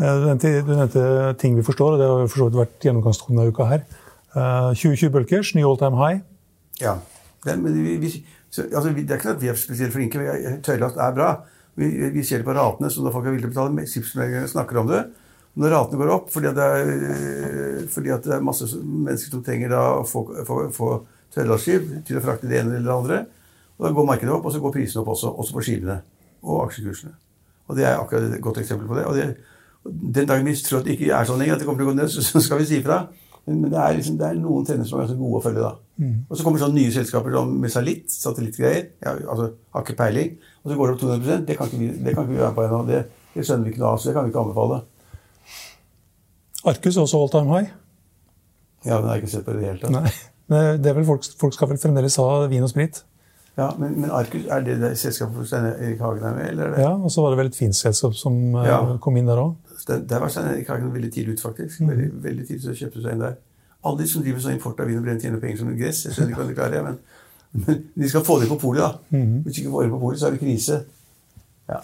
Eh, 0.00 0.16
Du 0.20 0.26
nevnte, 0.26 0.52
du 0.66 0.72
nevnte 0.74 1.04
ting 1.40 1.56
vi 1.56 1.64
forstår, 1.66 1.94
og 1.94 2.02
det 2.02 2.08
har 2.10 2.26
for 2.26 2.42
så 2.42 2.48
vidt 2.50 2.58
vært 2.64 2.86
gjennomgangstonen 2.88 3.40
denne 3.40 3.54
uka 3.54 3.68
her. 3.70 3.86
Eh, 4.34 4.70
2020 4.74 5.14
Bulkers, 5.14 5.54
ny 5.54 5.64
all 5.66 5.78
time 5.80 6.00
high. 6.00 6.20
Ja. 6.82 6.96
Den, 7.46 7.62
men 7.64 7.76
vi, 7.84 7.96
vi, 8.02 8.10
så, 8.50 8.66
altså, 8.66 8.90
det 8.90 9.06
er 9.06 9.16
ikke 9.16 9.28
sånn 9.28 9.36
at 9.38 9.42
vi 9.44 9.50
er 9.52 9.58
spesielt 9.58 9.94
flinke. 9.94 10.22
Tørrlast 10.66 10.98
er 10.98 11.16
bra. 11.16 11.30
Vi, 11.78 11.88
vi 12.10 12.24
ser 12.26 12.42
det 12.42 12.48
på 12.48 12.54
ratene, 12.56 12.90
så 12.90 13.04
når 13.04 13.14
folk 13.14 13.28
er 13.28 13.36
villige 13.36 13.46
til 13.46 13.60
å 13.62 13.68
betale, 13.68 13.86
skipsmeglerne 13.88 14.50
snakker 14.50 14.80
om 14.82 14.90
det. 14.90 15.04
Når 15.60 15.74
ratene 15.74 16.00
går 16.00 16.12
opp 16.14 16.28
fordi 16.30 16.50
det 16.54 16.66
er, 16.66 16.90
øh, 17.10 17.78
fordi 17.90 18.12
det 18.26 18.34
er 18.36 18.44
masse 18.46 18.66
mennesker 18.80 19.34
som 19.34 19.44
trenger 19.46 19.74
å 19.78 20.02
få, 20.06 20.24
få, 20.46 20.58
få 20.74 20.90
tørrlastskip 21.34 21.88
til 22.06 22.18
å 22.18 22.24
frakte 22.24 22.50
det 22.50 22.60
ene 22.60 22.76
eller 22.76 22.90
det 22.90 22.96
andre, 22.96 23.20
og 23.78 23.86
da 23.86 23.92
går 23.96 24.08
markedet 24.10 24.34
opp, 24.34 24.46
og 24.46 24.54
så 24.54 24.60
går 24.62 24.74
prisene 24.74 25.02
opp 25.02 25.14
også, 25.14 25.30
også 25.42 25.56
på 25.56 25.64
skipene 25.66 25.96
og 26.42 26.66
aksjekursene. 26.66 27.14
Og 27.70 27.78
det 27.78 27.86
er 27.86 27.98
akkurat 27.98 28.26
et 28.26 28.42
godt 28.42 28.60
eksempel 28.60 28.90
på 28.90 28.98
det. 28.98 29.06
Og 29.06 29.16
det, 29.16 29.28
den 30.18 30.28
dagen 30.28 30.46
vi 30.46 30.56
tror 30.58 30.80
at 30.80 30.88
det 30.88 30.96
ikke 30.96 31.12
er 31.14 31.28
sånn 31.28 31.38
lenger, 31.40 31.56
at 31.56 31.62
det 31.62 31.68
kommer 31.68 31.82
til 31.82 31.88
å 31.88 31.92
gå 31.92 31.98
ned, 32.00 32.10
så 32.12 32.42
skal 32.42 32.60
vi 32.60 32.66
si 32.68 32.80
ifra. 32.82 33.04
Men, 33.46 33.62
det, 33.70 33.78
er 33.80 33.94
liksom, 33.96 34.16
det 34.20 34.26
er 34.28 34.34
noen 34.38 34.66
trender 34.68 34.86
som 34.86 34.98
er 35.00 35.06
ganske 35.06 35.18
gode 35.18 35.38
å 35.40 35.44
følge. 35.44 35.62
da. 35.64 36.10
Og 36.30 36.36
så 36.38 36.44
kommer 36.46 36.60
sånne 36.62 36.76
nye 36.80 36.92
selskaper 36.94 37.32
som 37.34 37.50
med 37.60 37.72
satellitt, 37.72 38.12
satellittgreier. 38.12 38.84
Ja, 39.04 39.14
altså, 39.32 39.50
har 39.74 39.84
ikke 39.84 39.96
peiling. 39.98 40.36
Og 40.62 40.70
så 40.70 40.76
går 40.78 40.86
det 40.86 40.94
opp 40.94 41.00
200 41.02 41.40
Det 41.48 41.56
kan 41.58 41.66
ikke 41.68 41.80
vi, 41.80 41.88
det 42.04 42.14
kan 42.14 42.24
ikke 42.28 42.36
vi 42.36 42.40
være 42.44 42.54
på 42.56 42.64
ennå. 42.66 42.80
Det, 42.88 43.00
det 43.34 43.44
skjønner 43.46 43.64
vi 43.66 43.72
ikke 43.74 43.82
noe 43.82 43.92
av, 43.94 44.00
så 44.00 44.08
det 44.10 44.14
kan 44.16 44.24
vi 44.28 44.32
ikke 44.34 44.44
anbefale. 44.44 44.80
Arcus 46.70 46.96
også 47.00 47.20
all 47.22 47.30
time 47.32 47.50
high. 47.56 47.70
Ja, 48.84 48.96
den 49.00 49.08
har 49.08 49.16
jeg 49.16 49.24
ikke 49.24 49.32
sett 49.34 49.46
på 49.46 49.54
i 49.54 49.60
det 49.60 49.66
hele 49.68 49.80
tatt. 49.82 49.94
Nei. 49.96 50.12
Men 50.50 50.80
det 50.82 50.90
er 50.90 50.96
vel 50.98 51.06
folk, 51.08 51.24
folk 51.40 51.54
skal 51.56 51.70
vel 51.70 51.78
fremdeles 51.80 52.16
ha 52.20 52.28
vin 52.50 52.64
og 52.66 52.72
sprit? 52.72 53.02
Ja, 53.58 53.68
men, 53.78 53.96
men 54.00 54.12
Arcus, 54.14 54.46
er 54.50 54.62
det 54.64 54.78
det 54.80 54.92
selskapet 54.98 55.36
hvor 55.36 55.46
Stein 55.48 55.66
Erik 55.72 56.00
Hagen 56.00 56.24
er 56.24 56.36
med, 56.36 56.48
eller 56.52 56.70
er 56.70 56.74
det? 56.76 56.84
Ja, 56.86 56.92
Og 56.96 57.12
så 57.12 57.22
var 57.24 57.34
det 57.34 57.40
vel 57.42 57.50
et 57.50 57.58
fint 57.58 57.76
selskap 57.76 58.14
som 58.16 58.36
eh, 58.56 58.68
Ja. 58.70 58.78
kom 59.02 59.18
inn 59.20 59.28
der 59.28 59.40
òg. 59.42 59.56
Den- 59.86 60.06
Der 60.06 60.18
var 60.20 60.28
Stein 60.28 60.46
Erik 60.54 60.68
Hagen 60.68 60.92
veldig 60.94 61.12
tidlig 61.12 61.32
ut, 61.38 61.40
faktisk. 61.40 61.80
Veldig, 61.80 62.10
veldig 62.22 62.46
tidlig 62.48 62.62
så 62.64 62.74
kjøpte 62.76 63.02
seg 63.02 63.12
inn 63.12 63.20
der. 63.24 63.34
Alle 63.84 63.98
de 63.98 64.06
som 64.08 64.22
driver 64.22 64.40
sånn 64.44 64.52
import 64.58 64.80
av 64.80 64.86
vin 64.86 64.98
og 64.98 65.04
brent, 65.04 65.22
tjener 65.22 65.40
penger 65.40 65.58
som 65.62 65.76
gress. 65.76 66.02
Jeg 66.04 66.12
skjønner 66.12 66.30
ikke 66.34 66.40
hvordan 66.42 66.54
de 66.54 66.58
klarer, 66.60 66.82
men, 66.84 66.98
men 67.66 67.84
de 67.96 68.08
skal 68.08 68.24
få 68.26 68.40
det 68.40 68.48
på 68.50 68.58
polet, 68.60 68.82
da. 68.82 68.90
Hvis 69.44 69.54
de 69.56 69.62
ikke 69.62 69.70
får 69.72 69.82
det 69.86 69.90
på 69.94 70.00
polet, 70.00 70.18
så 70.20 70.26
er 70.26 70.30
det 70.36 70.40
krise. 70.42 70.80
Ja. 71.70 71.78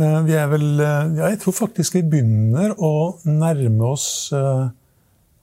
Eh, 0.00 0.22
Vi 0.24 0.32
er 0.32 0.46
vel 0.48 0.80
eh, 0.80 1.10
Ja, 1.18 1.26
jeg 1.28 1.40
tror 1.42 1.52
faktisk 1.56 1.94
vi 1.98 2.02
begynner 2.14 2.72
å 2.80 2.92
nærme 3.28 3.90
oss 3.92 4.06
eh, 4.32 4.70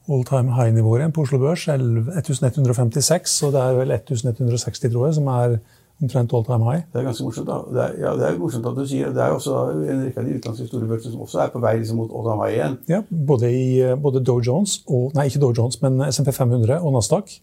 all 0.09 0.23
time 0.25 0.55
high-nivået 0.57 1.03
igjen 1.03 1.13
på 1.13 1.21
Oslo 1.27 1.37
Børs. 1.43 1.67
11 1.69 2.09
1156, 2.17 3.35
og 3.45 3.53
det 3.53 3.61
er 3.61 3.77
vel 3.77 3.91
1160, 3.93 4.89
tror 4.89 5.05
jeg, 5.11 5.19
som 5.19 5.27
er 5.35 5.59
omtrent 6.01 6.33
all 6.33 6.45
time 6.47 6.63
high. 6.63 6.83
Det 6.93 7.01
er 7.01 7.05
ganske 7.09 7.23
morsomt. 7.27 7.47
da. 7.47 7.57
Det 7.75 7.81
er, 7.83 7.93
ja, 8.05 8.13
det 8.15 8.25
er 8.29 8.37
morsomt 8.39 8.65
at 8.71 8.75
du 8.79 8.85
sier 8.87 9.11
Det 9.13 9.21
er 9.23 9.27
jo 9.33 9.35
også 9.39 9.55
en 9.73 10.03
rekke 10.05 10.19
av 10.21 10.25
de 10.29 10.37
utenlandske 10.37 10.67
store 10.69 10.87
børsene 10.87 11.11
som 11.13 11.21
også 11.25 11.41
er 11.43 11.51
på 11.53 11.59
vei 11.63 11.73
liksom, 11.81 11.97
mot 11.99 12.11
Oldham 12.15 12.39
High 12.45 12.55
igjen. 12.57 12.77
Ja, 12.89 13.01
både, 13.31 13.51
i, 13.51 13.79
eh, 13.83 13.95
både 13.99 14.23
Dow 14.23 14.39
Jones 14.41 14.79
og 14.87 15.13
Nei, 15.17 15.27
ikke 15.31 15.41
Dow 15.43 15.53
Jones, 15.57 15.81
men 15.81 15.99
SMP 16.11 16.31
500 16.35 16.79
og 16.81 16.93
Nasdaq. 16.95 17.39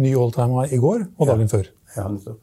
Ny 0.00 0.14
all 0.16 0.32
time 0.32 0.60
high 0.62 0.72
i 0.74 0.78
går 0.80 1.06
og 1.18 1.26
dagen 1.28 1.48
før. 1.48 1.66
Ja, 1.96 2.08
nettopp. 2.08 2.38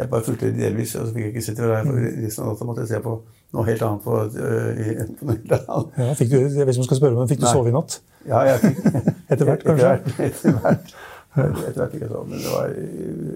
Jeg 0.00 0.08
bare 0.08 0.22
fulgte 0.24 0.46
det 0.48 0.56
delvis, 0.62 0.94
og 0.96 1.06
så 1.08 1.12
fikk 1.12 1.24
jeg 1.26 1.32
ikke 1.34 1.42
sett 1.44 1.58
det. 1.58 1.66
der, 1.68 1.84
For 1.84 1.98
resten 2.24 2.44
av 2.44 2.50
natta 2.54 2.64
måtte 2.68 2.84
jeg 2.86 2.88
se 2.94 3.00
på 3.04 3.14
noe 3.52 3.64
helt 3.66 3.82
annet. 3.84 4.02
på, 4.04 4.14
øh, 4.16 5.00
på 5.18 5.26
noe 5.28 5.34
helt 5.36 5.52
annet. 5.58 5.98
Ja, 5.98 6.12
fikk 6.16 6.30
du, 6.30 6.36
jeg 6.38 6.48
vet 6.54 6.60
ikke 6.60 6.78
om 6.78 6.84
jeg 6.84 6.88
skal 6.88 7.00
spørre, 7.00 7.16
men 7.18 7.28
fikk 7.28 7.40
du 7.42 7.44
Nei. 7.44 7.52
sove 7.52 7.68
i 7.68 7.74
natt? 7.74 7.96
Ja, 8.30 8.40
jeg 8.48 8.60
fikk 8.62 8.78
Etter 9.34 9.44
hvert, 9.50 9.64
kanskje? 9.66 9.90
Etter 10.28 10.56
hvert, 10.56 10.94
etter 11.36 11.80
hvert 11.82 11.92
fikk 11.92 12.04
jeg 12.06 12.12
sove. 12.14 12.24
Men 12.30 12.38
det 12.38 12.54
var 12.54 12.72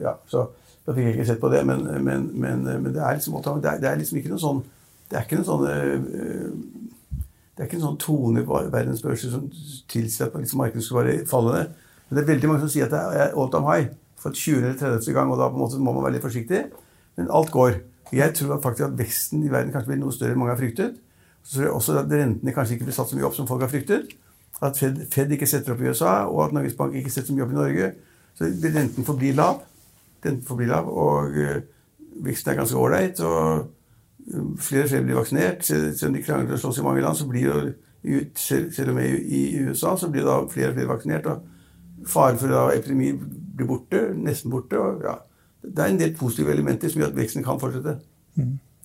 Ja, 0.07 0.15
så 0.33 0.47
da 0.85 0.95
fikk 0.95 1.07
jeg 1.09 1.17
ikke 1.17 1.29
sett 1.33 1.41
på 1.43 1.51
det. 1.53 1.63
Men, 1.67 1.85
men, 2.05 2.31
men, 2.33 2.65
men 2.69 2.93
det 2.93 3.03
er 3.03 3.17
liksom 3.17 3.39
det 3.41 3.71
er, 3.71 3.81
det 3.83 3.91
er 3.91 4.01
liksom 4.01 4.21
ikke 4.21 4.33
noe 4.35 4.43
sånn 4.43 4.65
Det 5.11 5.19
er 5.19 5.27
ikke 5.27 5.39
noe 5.41 5.49
sånn 5.49 5.65
øh, 5.69 6.49
det 7.55 7.63
er 7.63 7.69
ikke 7.69 7.77
en 7.79 7.85
sånn 7.85 8.01
tone 8.03 8.43
på 8.43 8.61
verdensbørsen 8.73 9.31
som 9.31 9.43
tilsier 9.91 10.27
at 10.27 10.35
liksom 10.35 10.59
markedet 10.59 10.83
skulle 10.83 11.05
være 11.05 11.27
fallende. 11.31 11.69
Men 12.09 12.17
det 12.17 12.23
er 12.25 12.31
veldig 12.33 12.49
mange 12.51 12.65
som 12.65 12.73
sier 12.73 12.89
at 12.89 12.95
det 12.95 13.21
er 13.23 13.37
all 13.39 13.53
time 13.53 13.69
high 13.69 13.93
for 14.19 14.35
20. 14.35 14.57
eller 14.59 14.79
30. 14.81 15.13
gang, 15.15 15.31
og 15.31 15.39
da 15.39 15.47
på 15.53 15.55
en 15.55 15.63
måte 15.63 15.79
må 15.79 15.93
man 15.95 16.03
være 16.09 16.17
litt 16.17 16.25
forsiktig. 16.25 16.65
Men 17.15 17.31
alt 17.31 17.53
går. 17.55 17.79
Jeg 18.11 18.35
tror 18.35 18.59
faktisk 18.65 18.89
at 18.89 18.99
veksten 18.99 19.45
i 19.47 19.53
verden 19.53 19.71
kanskje 19.71 19.93
blir 19.93 20.01
noe 20.03 20.15
større 20.17 20.35
enn 20.35 20.43
mange 20.43 20.57
har 20.57 20.59
fryktet. 20.59 20.99
Så 21.45 21.57
tror 21.59 21.67
jeg 21.69 21.77
også 21.77 21.97
at 22.01 22.11
rentene 22.11 22.57
kanskje 22.57 22.75
ikke 22.75 22.89
blir 22.89 22.97
satt 22.97 23.13
så 23.13 23.19
mye 23.21 23.29
opp 23.29 23.39
som 23.39 23.47
folk 23.47 23.63
har 23.63 23.71
fryktet. 23.71 24.17
At 24.65 24.81
Fed, 24.81 25.05
Fed 25.13 25.31
ikke 25.37 25.47
setter 25.51 25.77
opp 25.77 25.83
i 25.85 25.93
USA, 25.93 26.25
og 26.27 26.49
at 26.49 26.57
Norges 26.57 26.75
Bank 26.79 26.97
ikke 26.99 27.13
setter 27.13 27.31
så 27.31 27.39
mye 27.39 27.47
opp 27.47 27.55
i 27.55 27.61
Norge. 27.61 27.93
Så 28.35 28.51
renten 28.51 29.07
forblir 29.07 29.39
lav. 29.39 29.63
Renten 30.25 30.43
forblir 30.47 30.71
lav, 30.71 30.89
og 30.89 31.37
øh, 31.37 31.63
veksten 32.25 32.53
er 32.53 32.57
ganske 32.57 32.79
ålreit. 32.79 33.21
og 33.21 33.71
flere 34.59 34.83
og 34.83 34.89
flere 34.89 35.03
blir 35.05 35.19
vaksinert. 35.19 35.65
Selv 35.65 36.07
om 36.09 36.15
de 36.15 36.23
krangler 36.23 36.53
og 36.53 36.59
slåss 36.59 36.79
i 36.79 36.83
mange 36.83 37.03
land, 37.03 37.17
så 37.17 37.27
blir 37.29 37.45
jo 37.45 37.57
ut, 38.05 38.39
selv 38.39 38.91
om 38.91 38.99
i 38.99 39.43
USA 39.69 39.97
så 39.97 40.11
blir 40.11 40.25
da 40.25 40.41
flere 40.51 40.69
og 40.69 40.75
flere 40.75 40.89
vaksinert. 40.89 41.27
og 41.27 42.07
Faren 42.07 42.39
for 42.39 42.53
da 42.53 42.67
epidemi 42.77 43.13
blir 43.57 43.67
borte, 43.69 44.07
nesten 44.17 44.51
borte. 44.51 44.79
og 44.81 45.03
ja, 45.05 45.15
Det 45.63 45.79
er 45.79 45.93
en 45.93 46.01
del 46.01 46.17
positive 46.17 46.53
elementer 46.53 46.89
som 46.89 47.01
gjør 47.01 47.13
at 47.13 47.17
veksten 47.17 47.45
kan 47.45 47.61
fortsette. 47.61 47.97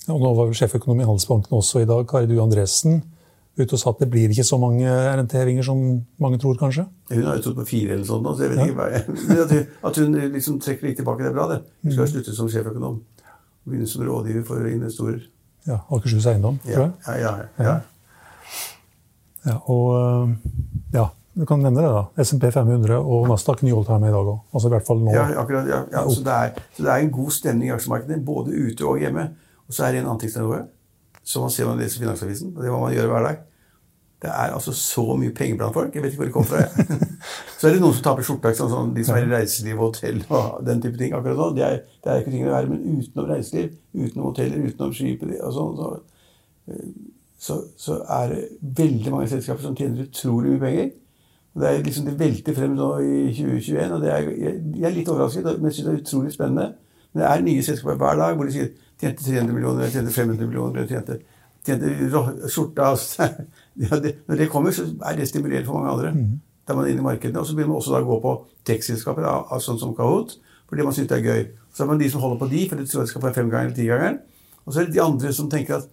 Og 0.07 0.19
nå 0.19 0.33
var 0.35 0.53
sjeføkonom 0.53 1.01
i 1.01 1.07
Handelsbanken 1.07 1.57
også 1.57 1.79
i 1.79 1.85
dag, 1.85 2.07
Kari 2.07 2.27
Du 2.27 2.41
Andresen, 2.41 3.03
ute 3.59 3.75
og 3.75 3.81
sa 3.81 3.91
at 3.93 4.01
det 4.03 4.09
blir 4.11 4.31
ikke 4.33 4.45
så 4.47 4.57
mange 4.61 4.87
RNT-hevinger 4.87 5.65
som 5.65 5.81
mange 6.21 6.39
tror, 6.41 6.57
kanskje? 6.59 6.85
Hun 7.11 7.27
har 7.27 7.39
jo 7.39 7.45
trodd 7.47 7.59
på 7.59 7.67
fire 7.69 7.95
eller 7.97 8.07
sånn, 8.07 8.25
så 8.25 8.45
jeg 8.45 8.53
vet 8.53 8.63
ikke 8.65 8.79
hva 8.79 8.87
jeg, 8.93 9.03
men 9.27 9.43
at 9.43 9.53
hun, 9.55 9.67
at 9.89 10.01
hun 10.01 10.17
liksom 10.37 10.59
trekker 10.63 10.89
litt 10.89 10.99
tilbake, 11.01 11.25
det 11.25 11.31
er 11.31 11.37
bra, 11.37 11.47
det. 11.51 11.59
Hun 11.85 11.95
skal 11.95 12.11
slutte 12.13 12.35
som 12.37 12.49
sjeføkonom. 12.51 12.97
Begynne 13.69 13.91
som 13.91 14.03
rådgiver 14.07 14.47
for 14.47 14.71
investorer. 14.71 15.21
Ja, 15.67 15.81
Akershus 15.91 16.27
Eiendom, 16.31 16.57
tror 16.65 16.85
jeg. 16.87 16.91
ja, 17.07 17.33
ja. 17.59 17.65
ja. 17.67 17.77
Ja, 19.47 19.55
og 19.71 19.85
øh, 19.95 20.31
ja, 20.93 21.05
du 21.39 21.45
kan 21.47 21.61
nevne 21.63 21.83
det, 21.83 21.91
da. 21.93 22.23
SMP 22.23 22.49
500 22.51 22.97
og 22.99 23.29
Nasdaq 23.29 23.61
ny 23.63 23.71
all-time 23.75 24.09
i 24.09 24.11
dag 24.11 24.31
òg. 24.33 24.41
Altså 24.51 24.67
i 24.67 24.73
hvert 24.73 24.87
fall 24.87 24.99
nå. 25.03 25.13
Ja, 25.15 25.27
akkurat, 25.39 25.69
ja, 25.69 25.83
ja. 25.93 26.03
Så, 26.11 26.23
det 26.25 26.33
er, 26.35 26.65
så 26.75 26.83
det 26.83 26.91
er 26.91 27.05
en 27.05 27.13
god 27.15 27.31
stemning 27.31 27.69
i 27.69 27.75
aksjemarkedet, 27.75 28.19
både 28.25 28.55
ute 28.55 28.87
og 28.87 28.99
hjemme. 28.99 29.29
Og 29.67 29.75
så 29.77 29.85
er 29.87 29.95
det 29.95 30.01
en 30.01 30.09
annen 30.09 30.19
ting 30.23 30.33
som 30.33 30.51
er 30.57 30.67
som 31.29 31.45
man 31.45 31.53
ser 31.53 31.67
når 31.67 31.75
man 31.75 31.83
leser 31.83 32.01
Finansavisen, 32.01 32.53
og 32.55 32.63
det 32.63 32.71
må 32.73 32.79
man 32.81 32.93
gjøre 32.95 33.11
hver 33.11 33.27
dag. 33.27 33.41
Det 34.19 34.29
er 34.29 34.53
altså 34.53 34.73
så 34.75 35.03
mye 35.15 35.31
penger 35.35 35.57
blant 35.57 35.73
folk. 35.73 35.93
Jeg 35.95 36.03
vet 36.03 36.11
ikke 36.11 36.19
hvor 36.19 36.25
det 36.25 36.33
kommer 36.33 36.49
fra. 36.49 36.97
så 37.59 37.67
er 37.67 37.75
det 37.75 37.81
noen 37.83 37.95
som 37.95 38.03
taper 38.03 38.25
skjorta. 38.27 38.51
sånn. 38.57 38.71
Sånn, 38.73 38.93
de 38.95 39.05
som 39.07 39.15
er 39.15 39.27
i 39.27 39.31
reiseliv 39.31 39.79
og 39.79 39.93
hotell 39.93 40.19
og 40.27 40.65
den 40.67 40.81
type 40.83 40.99
ting. 40.99 41.13
akkurat 41.15 41.39
nå. 41.39 41.49
Det 41.55 41.63
er, 41.67 41.77
det 42.03 42.11
er 42.11 42.23
ikke 42.23 42.33
ting 42.33 42.47
å 42.47 42.55
være, 42.55 42.71
Men 42.73 42.99
utenom 42.99 43.29
reiseliv, 43.29 43.77
utenom 43.95 44.27
hoteller, 44.27 44.65
utenom 44.67 44.95
skip 44.97 45.23
og 45.29 45.53
sånn, 45.55 45.79
så, 45.79 45.91
så, 47.39 47.59
så 47.79 48.01
er 48.19 48.33
det 48.33 48.41
veldig 48.81 49.15
mange 49.15 49.31
selskaper 49.31 49.63
som 49.63 49.79
tjener 49.79 50.09
utrolig 50.09 50.57
mye 50.57 50.65
penger. 50.65 50.91
Og 51.55 51.63
Det 51.63 51.69
er 51.69 51.81
liksom, 51.87 52.05
det 52.05 52.19
velter 52.19 52.59
frem 52.59 52.75
nå 52.75 52.91
i 52.99 53.15
2021, 53.39 53.95
og 53.95 54.03
det 54.03 54.11
er, 54.13 54.29
jeg, 54.35 54.59
jeg 54.75 54.89
er 54.91 54.95
litt 54.99 55.09
overrasket. 55.15 55.47
Men 55.55 55.71
jeg 55.71 55.79
synes 55.79 55.87
det 55.87 55.95
er 55.95 56.03
utrolig 56.03 56.35
spennende. 56.35 56.69
Men 57.13 57.23
det 57.23 57.31
er 57.31 57.47
nye 57.47 57.65
selskaper 57.65 58.03
hver 58.03 58.19
dag 58.19 58.35
hvor 58.35 58.45
de 58.51 58.53
sier 58.53 58.69
tjente 58.99 59.23
300 59.23 59.53
millioner, 59.55 59.89
tjente 59.89 60.11
500 60.13 60.47
millioner, 60.47 60.87
tjente, 60.87 61.21
tjente 61.65 62.49
skjorta 62.51 62.91
ja, 63.77 63.99
det, 63.99 64.15
Når 64.27 64.35
det 64.35 64.49
kommer, 64.49 64.71
så 64.71 64.87
er 65.05 65.15
det 65.15 65.27
stimulerende 65.27 65.65
for 65.65 65.79
mange 65.79 65.91
andre. 65.91 66.11
Mm. 66.11 66.39
Da 66.67 66.73
er 66.73 66.77
man 66.77 66.89
inne 66.89 67.01
i 67.01 67.03
markedene. 67.03 67.39
Og 67.39 67.45
så 67.45 67.55
begynner 67.55 67.73
man 67.73 67.81
også 67.81 67.95
da 67.95 68.01
å 68.03 68.09
gå 68.09 68.19
på 68.23 68.33
tech-selskaper, 68.67 69.29
sånn 69.63 69.79
som 69.81 69.95
Kahoot, 69.97 70.35
fordi 70.69 70.85
man 70.85 70.93
syns 70.93 71.09
det 71.09 71.17
er 71.19 71.29
gøy. 71.29 71.45
Så 71.73 71.83
er 71.83 71.89
man 71.89 72.01
de 72.01 72.09
som 72.11 72.21
holder 72.21 72.41
på 72.41 72.49
de, 72.51 72.65
for 72.69 72.77
de 72.77 72.85
tror 72.89 73.05
de 73.05 73.11
skal 73.11 73.23
få 73.23 73.31
femgangeren 73.33 73.71
eller 73.71 73.77
tigangeren. 73.77 74.19
Og 74.65 74.73
så 74.73 74.81
er 74.81 74.89
det 74.89 74.97
de 74.97 75.01
andre 75.01 75.31
som 75.33 75.49
tenker 75.49 75.79
at 75.79 75.87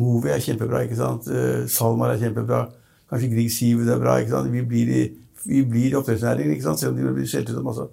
Movi 0.00 0.30
er 0.32 0.40
kjempebra, 0.40 0.84
ikke 0.86 0.96
sant? 0.96 1.26
Eh, 1.28 1.64
Salmar 1.68 2.14
er 2.14 2.20
kjempebra. 2.22 2.62
Kanskje 3.10 3.32
Grieg 3.32 3.50
Sivud 3.52 3.90
er 3.92 3.98
bra. 4.00 4.16
ikke 4.20 4.32
sant? 4.32 4.52
Vi 4.52 4.62
blir 4.64 4.92
i, 4.94 5.02
vi 5.44 5.64
blir 5.68 5.90
i 5.90 5.98
oppdrettsnæringen, 5.98 6.54
ikke 6.54 6.68
sant? 6.68 6.80
selv 6.80 6.94
om 6.94 7.02
de 7.02 7.14
blir 7.18 7.28
skjelt 7.28 7.50
ut 7.50 7.58
av 7.58 7.66
masse. 7.66 7.88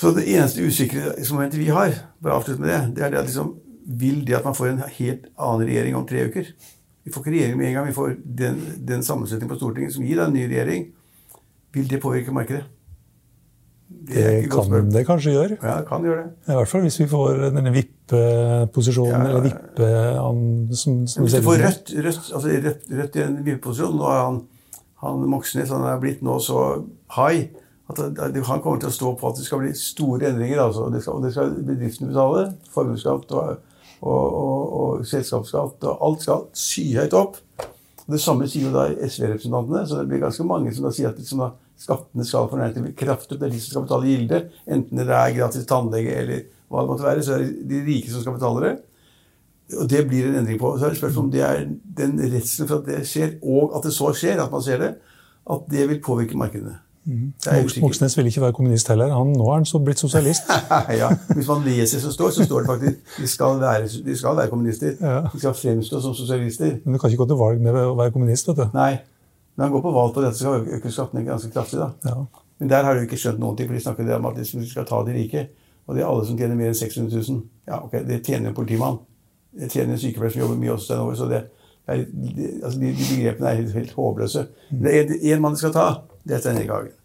Så 0.00 0.14
det 0.16 0.24
eneste 0.32 0.64
usikkerhetsmomentet 0.64 1.60
vi 1.60 1.68
har, 1.68 1.92
bare 2.22 2.40
avslutt 2.40 2.58
med 2.58 2.72
det, 2.72 2.80
det 2.96 3.04
er 3.04 3.12
det 3.12 3.20
at 3.20 3.28
liksom, 3.28 3.52
vil 4.00 4.22
det 4.26 4.38
at 4.38 4.46
man 4.48 4.56
får 4.56 4.70
en 4.70 4.82
helt 4.96 5.26
annen 5.36 5.68
regjering 5.68 5.96
om 5.98 6.06
tre 6.08 6.24
uker. 6.30 6.48
Vi 7.04 7.12
får 7.12 7.24
ikke 7.24 7.32
regjering 7.36 7.56
med 7.58 7.70
en 7.70 7.78
gang. 7.78 7.86
Vi 7.88 7.96
får 7.96 8.12
den, 8.40 8.58
den 8.88 9.02
sammensetningen 9.06 9.52
på 9.52 9.58
Stortinget 9.60 9.94
som 9.94 10.04
gir 10.04 10.20
deg 10.20 10.28
en 10.28 10.36
ny 10.36 10.44
regjering. 10.50 10.90
Vil 11.74 11.88
det 11.90 12.00
påvirke 12.02 12.34
markedet? 12.34 12.66
Det, 13.90 14.14
det 14.14 14.50
kan 14.50 14.90
det 14.92 15.02
kanskje 15.06 15.32
gjøre. 15.34 15.56
Ja, 15.62 15.80
det 15.80 15.86
kan 15.88 16.04
gjøre 16.06 16.22
det. 16.22 16.52
I 16.52 16.56
hvert 16.58 16.70
fall 16.70 16.84
hvis 16.86 17.00
vi 17.00 17.06
får 17.10 17.40
denne 17.56 17.72
vippeposisjonen, 17.74 19.16
ja, 19.16 19.30
eller 19.30 19.46
vippe 19.48 19.88
som, 20.78 21.00
som 21.10 21.26
Hvis 21.26 21.34
du 21.34 21.42
får 21.42 21.58
Rødt, 21.64 21.90
rødt, 21.96 22.30
altså 22.34 22.52
rødt, 22.66 22.86
rødt 23.00 23.18
i 23.18 23.24
en 23.24 23.40
vippeposisjon 23.44 23.96
Nå 23.98 24.06
er 24.06 24.22
han, 24.22 24.38
han 25.02 25.26
Moxnes 25.32 25.74
han 25.74 25.88
er 25.90 25.98
blitt 26.02 26.22
nå 26.26 26.38
så 26.42 26.62
high 27.16 27.50
at 27.90 27.98
han 28.46 28.62
kommer 28.62 28.78
til 28.78 28.90
å 28.90 28.94
stå 28.94 29.12
på 29.18 29.30
at 29.30 29.40
det 29.40 29.46
skal 29.46 29.62
bli 29.64 29.72
store 29.74 30.28
endringer. 30.30 30.60
Altså. 30.62 30.86
Det 30.94 31.02
skal, 31.02 31.22
det 31.24 31.32
skal 31.34 31.56
bedriftene 31.66 32.12
betale. 32.12 32.44
Formuesskatt 32.74 33.32
og, 33.34 33.64
og, 34.00 34.34
og, 34.42 34.60
og, 34.80 35.06
selskapsskatt. 35.08 35.84
og 35.84 36.04
Alt 36.06 36.24
skal 36.24 36.46
skyhøyt 36.56 37.16
opp. 37.16 37.40
Det 38.10 38.20
samme 38.20 38.48
sier 38.50 38.68
jo 38.68 38.74
da 38.74 38.88
SV-representantene. 38.90 39.84
Så 39.86 40.00
det 40.00 40.08
blir 40.10 40.22
ganske 40.24 40.46
mange 40.48 40.72
som 40.74 40.88
da 40.88 40.94
sier 40.94 41.12
at 41.12 41.20
liksom 41.20 41.44
da, 41.44 41.50
skattene 41.80 42.26
skal 42.26 42.48
fornærme 42.50 42.94
kraftig. 42.98 43.38
Det 43.40 43.48
er 43.48 43.54
de 43.54 43.62
som 43.62 43.74
skal 43.74 43.86
betale 43.86 44.10
gilde. 44.10 44.42
Enten 44.68 45.00
det 45.00 45.08
er 45.08 45.36
gratis 45.36 45.68
tannlege 45.68 46.16
eller 46.22 46.46
hva 46.70 46.84
det 46.84 46.92
måtte 46.92 47.06
være, 47.06 47.22
så 47.26 47.34
er 47.34 47.46
det 47.48 47.68
de 47.70 47.80
rike 47.86 48.12
som 48.12 48.22
skal 48.22 48.36
betale 48.36 48.66
det. 48.66 48.74
Og 49.80 49.88
det 49.90 50.04
blir 50.10 50.28
en 50.28 50.40
endring 50.40 50.58
på. 50.58 50.74
Så 50.78 50.86
er 50.86 50.94
det 50.94 51.00
spørsmål 51.00 51.24
om 51.24 51.32
det 51.32 51.42
er 51.46 51.64
den 51.98 52.20
redselen 52.20 52.68
for 52.70 52.80
at 52.80 52.90
det 52.90 53.00
skjer, 53.10 53.36
og 53.42 53.74
at 53.78 53.86
det 53.86 53.94
så 53.94 54.12
skjer, 54.16 54.42
at 54.42 54.52
man 54.52 54.62
ser 54.66 54.82
det, 54.82 54.92
at 55.50 55.66
det 55.70 55.88
vil 55.90 56.02
påvirke 56.04 56.38
markedene. 56.38 56.78
Mm. 57.04 57.32
Moxnes 57.80 58.16
vil 58.16 58.26
ikke 58.28 58.42
være 58.42 58.52
kommunist 58.52 58.88
heller. 58.92 59.12
Han, 59.16 59.32
nå 59.32 59.46
er 59.48 59.54
han 59.54 59.64
så 59.68 59.78
blitt 59.82 59.98
sosialist. 59.98 60.50
ja, 61.00 61.08
Hvis 61.34 61.48
man 61.48 61.62
leser 61.64 62.02
så 62.02 62.12
står, 62.12 62.34
så 62.36 62.44
står 62.44 62.60
det 62.60 62.68
faktisk 62.68 63.22
de 63.22 63.28
skal 63.28 63.60
være, 63.60 63.88
de 64.06 64.16
skal 64.16 64.36
være 64.36 64.50
kommunister. 64.52 64.92
Ja. 65.00 65.22
De 65.32 65.40
skal 65.40 65.54
fremstå 65.54 66.00
som 66.00 66.14
sosialister. 66.14 66.76
Men 66.84 66.94
du 66.94 66.98
kan 67.00 67.10
ikke 67.10 67.24
gå 67.24 67.30
til 67.32 67.40
valg 67.40 67.62
med 67.64 67.78
å 67.82 67.94
være 67.98 68.12
kommunist? 68.14 68.48
vet 68.48 68.60
du. 68.60 68.66
Nei. 68.76 68.92
Men 69.56 69.64
han 69.66 69.72
går 69.72 69.82
på 69.86 69.94
valg 69.96 70.14
på 70.14 70.24
dette, 70.24 70.36
så 70.38 70.44
skal 70.44 70.76
øke 70.76 70.92
skattene 70.92 71.24
ganske 71.26 71.50
kraftig. 71.52 71.80
da. 71.80 71.90
Ja. 72.04 72.44
Men 72.60 72.70
der 72.70 72.84
har 72.84 72.94
du 72.94 73.06
ikke 73.06 73.18
skjønt 73.20 73.40
noen 73.40 73.56
ting, 73.56 73.70
for 73.70 73.78
de 73.78 73.82
snakker 73.82 74.12
om 74.18 74.28
at 74.28 74.36
de 74.36 74.66
skal 74.68 74.86
ta 74.88 75.00
de 75.06 75.16
rike. 75.16 75.46
Og 75.86 75.96
det 75.96 76.02
er 76.04 76.10
alle 76.10 76.26
som 76.28 76.36
tjener 76.38 76.58
mer 76.58 76.70
enn 76.70 76.76
600 76.76 77.16
000. 77.16 77.40
Ja, 77.66 77.80
ok, 77.84 77.96
Det 78.06 78.20
tjener 78.26 78.52
en 78.52 78.54
politimann. 78.54 79.00
Det 79.56 79.70
tjener 79.72 79.96
en 79.96 79.98
sykepleier 79.98 80.32
som 80.34 80.42
jobber 80.44 80.60
mye 80.60 80.72
også 80.76 80.92
den 80.92 81.02
over, 81.02 81.14
så 81.18 81.26
det 81.26 81.40
er, 81.88 82.04
de, 82.36 82.50
altså 82.62 82.78
de, 82.78 82.92
de, 82.94 83.06
begrepene 83.16 83.48
er 83.48 83.54
helt, 83.54 83.72
helt 83.74 83.92
håpløse. 83.96 84.46
Men 84.70 84.84
det 84.84 85.00
er 85.00 85.34
én 85.34 85.42
mann 85.42 85.56
de 85.56 85.62
skal 85.62 85.72
ta. 85.74 85.86
Det 86.24 86.38
er 86.38 86.50
Erik 86.52 86.72
Hagen. 86.72 86.96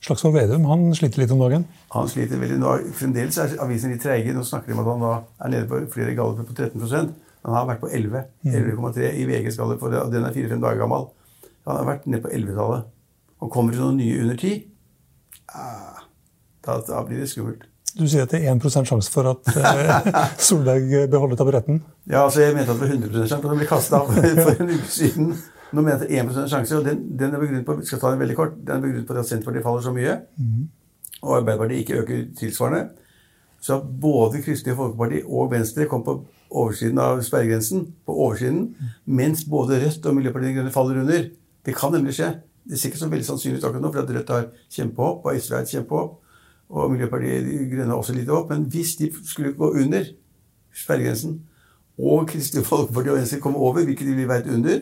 Slagsvold 0.00 0.34
Vedum 0.34 0.64
han 0.64 0.86
sliter 0.96 1.20
litt 1.20 1.32
om 1.34 1.42
dagen? 1.42 1.66
Han 1.92 2.08
sliter 2.08 2.40
veldig. 2.40 2.56
Nå, 2.60 2.76
fremdeles 2.96 3.36
er 3.42 3.56
avisene 3.60 3.94
litt 3.94 4.04
treige. 4.04 4.32
Nå 4.32 4.44
snakker 4.48 4.72
de 4.72 4.78
om 4.78 4.86
at 4.86 4.92
han 4.92 5.26
er 5.44 5.52
nede 5.54 5.68
på 5.68 5.80
flere 5.92 6.14
galluper 6.16 6.48
på 6.48 6.56
13% 6.56 7.12
Han 7.44 7.56
har 7.56 7.66
vært 7.68 7.82
på 7.82 7.88
11. 7.88 8.22
11,3 8.44 9.10
i 9.16 9.26
VGs 9.28 9.56
gallup, 9.60 9.82
og 9.82 10.12
den 10.12 10.24
er 10.24 10.32
fire-fem 10.32 10.60
dager 10.60 10.80
gammel. 10.82 11.06
Han 11.68 11.76
har 11.76 11.86
vært 11.88 12.08
nede 12.08 12.24
på 12.24 12.32
11-tallet. 12.36 12.88
Og 13.40 13.52
kommer 13.52 13.72
det 13.72 13.80
noen 13.80 13.96
nye 13.96 14.18
under 14.20 14.36
10, 14.36 14.58
ah, 15.56 16.02
da, 16.66 16.74
da, 16.84 16.98
blir 17.08 17.22
det 17.22 17.30
skummelt. 17.30 17.64
Du 17.96 18.04
sier 18.04 18.26
at 18.26 18.34
det 18.34 18.42
er 18.44 18.52
1 18.52 18.84
sjanse 18.86 19.10
for 19.10 19.30
at 19.32 19.48
eh, 19.56 20.10
Solberg 20.46 20.92
beholder 21.10 21.40
taburetten? 21.40 21.80
Ja, 22.04 22.26
altså 22.26 22.44
jeg 22.44 22.54
mente 22.54 22.74
at 22.74 22.76
det 22.76 22.84
var 22.84 22.92
100 22.92 23.16
sjanse 23.16 23.40
for 23.40 23.48
at 23.48 23.54
han 23.54 23.62
ble 23.62 23.70
kasta 23.70 24.02
av 24.02 24.12
for 24.44 24.60
en 24.60 24.74
uke 24.76 24.92
siden. 24.92 25.32
Nå 25.72 25.82
mener 25.82 25.92
jeg 25.92 26.00
at 26.00 26.08
det 26.08 26.18
er 26.18 26.44
1 26.44 26.50
sjanse, 26.50 26.78
og 26.78 26.84
den, 26.84 27.02
den, 27.18 27.34
er 27.34 27.42
begrunnet 27.42 27.66
på 27.66 27.76
vi 27.78 27.86
skal 27.86 28.00
ta 28.02 28.10
den 28.10 28.20
veldig 28.22 28.36
kort, 28.36 28.56
den 28.66 28.76
er 28.76 28.82
begrunnet 28.84 29.06
på 29.06 29.18
at 29.18 29.28
Senterpartiet 29.28 29.66
faller 29.66 29.84
så 29.84 29.92
mye, 29.94 30.16
mm. 30.36 30.64
og 31.22 31.36
Arbeiderpartiet 31.36 31.84
ikke 31.84 32.00
øker 32.02 32.24
tilsvarende. 32.38 32.88
Så 33.60 33.76
at 33.76 33.88
både 34.00 34.42
Kristelig 34.42 34.76
Folkeparti 34.76 35.22
og 35.26 35.50
Venstre 35.52 35.86
kom 35.86 36.04
på 36.04 36.16
oversiden 36.50 36.98
av 36.98 37.20
sperregrensen, 37.22 37.84
på 38.06 38.14
oversiden, 38.14 38.70
mens 39.04 39.44
både 39.44 39.82
Rødt 39.84 40.06
og 40.06 40.16
Miljøpartiet 40.16 40.50
De 40.50 40.56
Grønne 40.56 40.72
faller 40.74 41.02
under. 41.02 41.28
Det 41.66 41.74
kan 41.76 41.92
nemlig 41.92 42.16
skje. 42.16 42.30
Det 42.70 42.78
ser 42.78 42.90
ikke 42.90 43.02
så 43.02 43.10
veldig 43.12 43.26
sannsynlig 43.26 43.60
ut 43.60 43.66
akkurat 43.68 43.84
nå, 43.84 43.92
for 43.92 44.02
at 44.02 44.14
Rødt 44.16 44.32
har 44.34 44.48
kjempehopp, 44.72 45.26
og 45.26 45.36
SV 45.36 45.54
har 45.54 45.66
et 45.66 45.74
kjempehopp, 45.74 46.16
og 46.70 46.90
Miljøpartiet 46.94 47.46
De 47.46 47.68
Grønne 47.74 47.92
har 47.92 48.00
også 48.00 48.16
litt 48.16 48.32
hopp. 48.32 48.50
Men 48.50 48.64
hvis 48.72 48.96
de 48.96 49.10
skulle 49.24 49.52
gå 49.58 49.70
under 49.84 50.08
sperregrensen, 50.82 51.36
og 52.00 52.28
Kristelig 52.32 52.64
Folkeparti 52.66 53.12
og 53.12 53.20
Venstre 53.20 53.40
kommer 53.44 53.60
over, 53.60 53.84
hvilket 53.84 54.08
de 54.08 54.16
vil 54.16 54.28
være 54.28 54.54
under, 54.56 54.80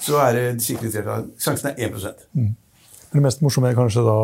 så 0.00 0.20
er 0.24 0.36
det 0.36 0.78
flertall. 0.80 1.30
Sjansen 1.38 1.70
er 1.70 1.88
1 1.88 1.94
mm. 2.32 2.52
Det 3.12 3.22
mest 3.22 3.42
morsomme 3.42 3.70
er 3.70 3.78
kanskje 3.78 4.02
da 4.06 4.18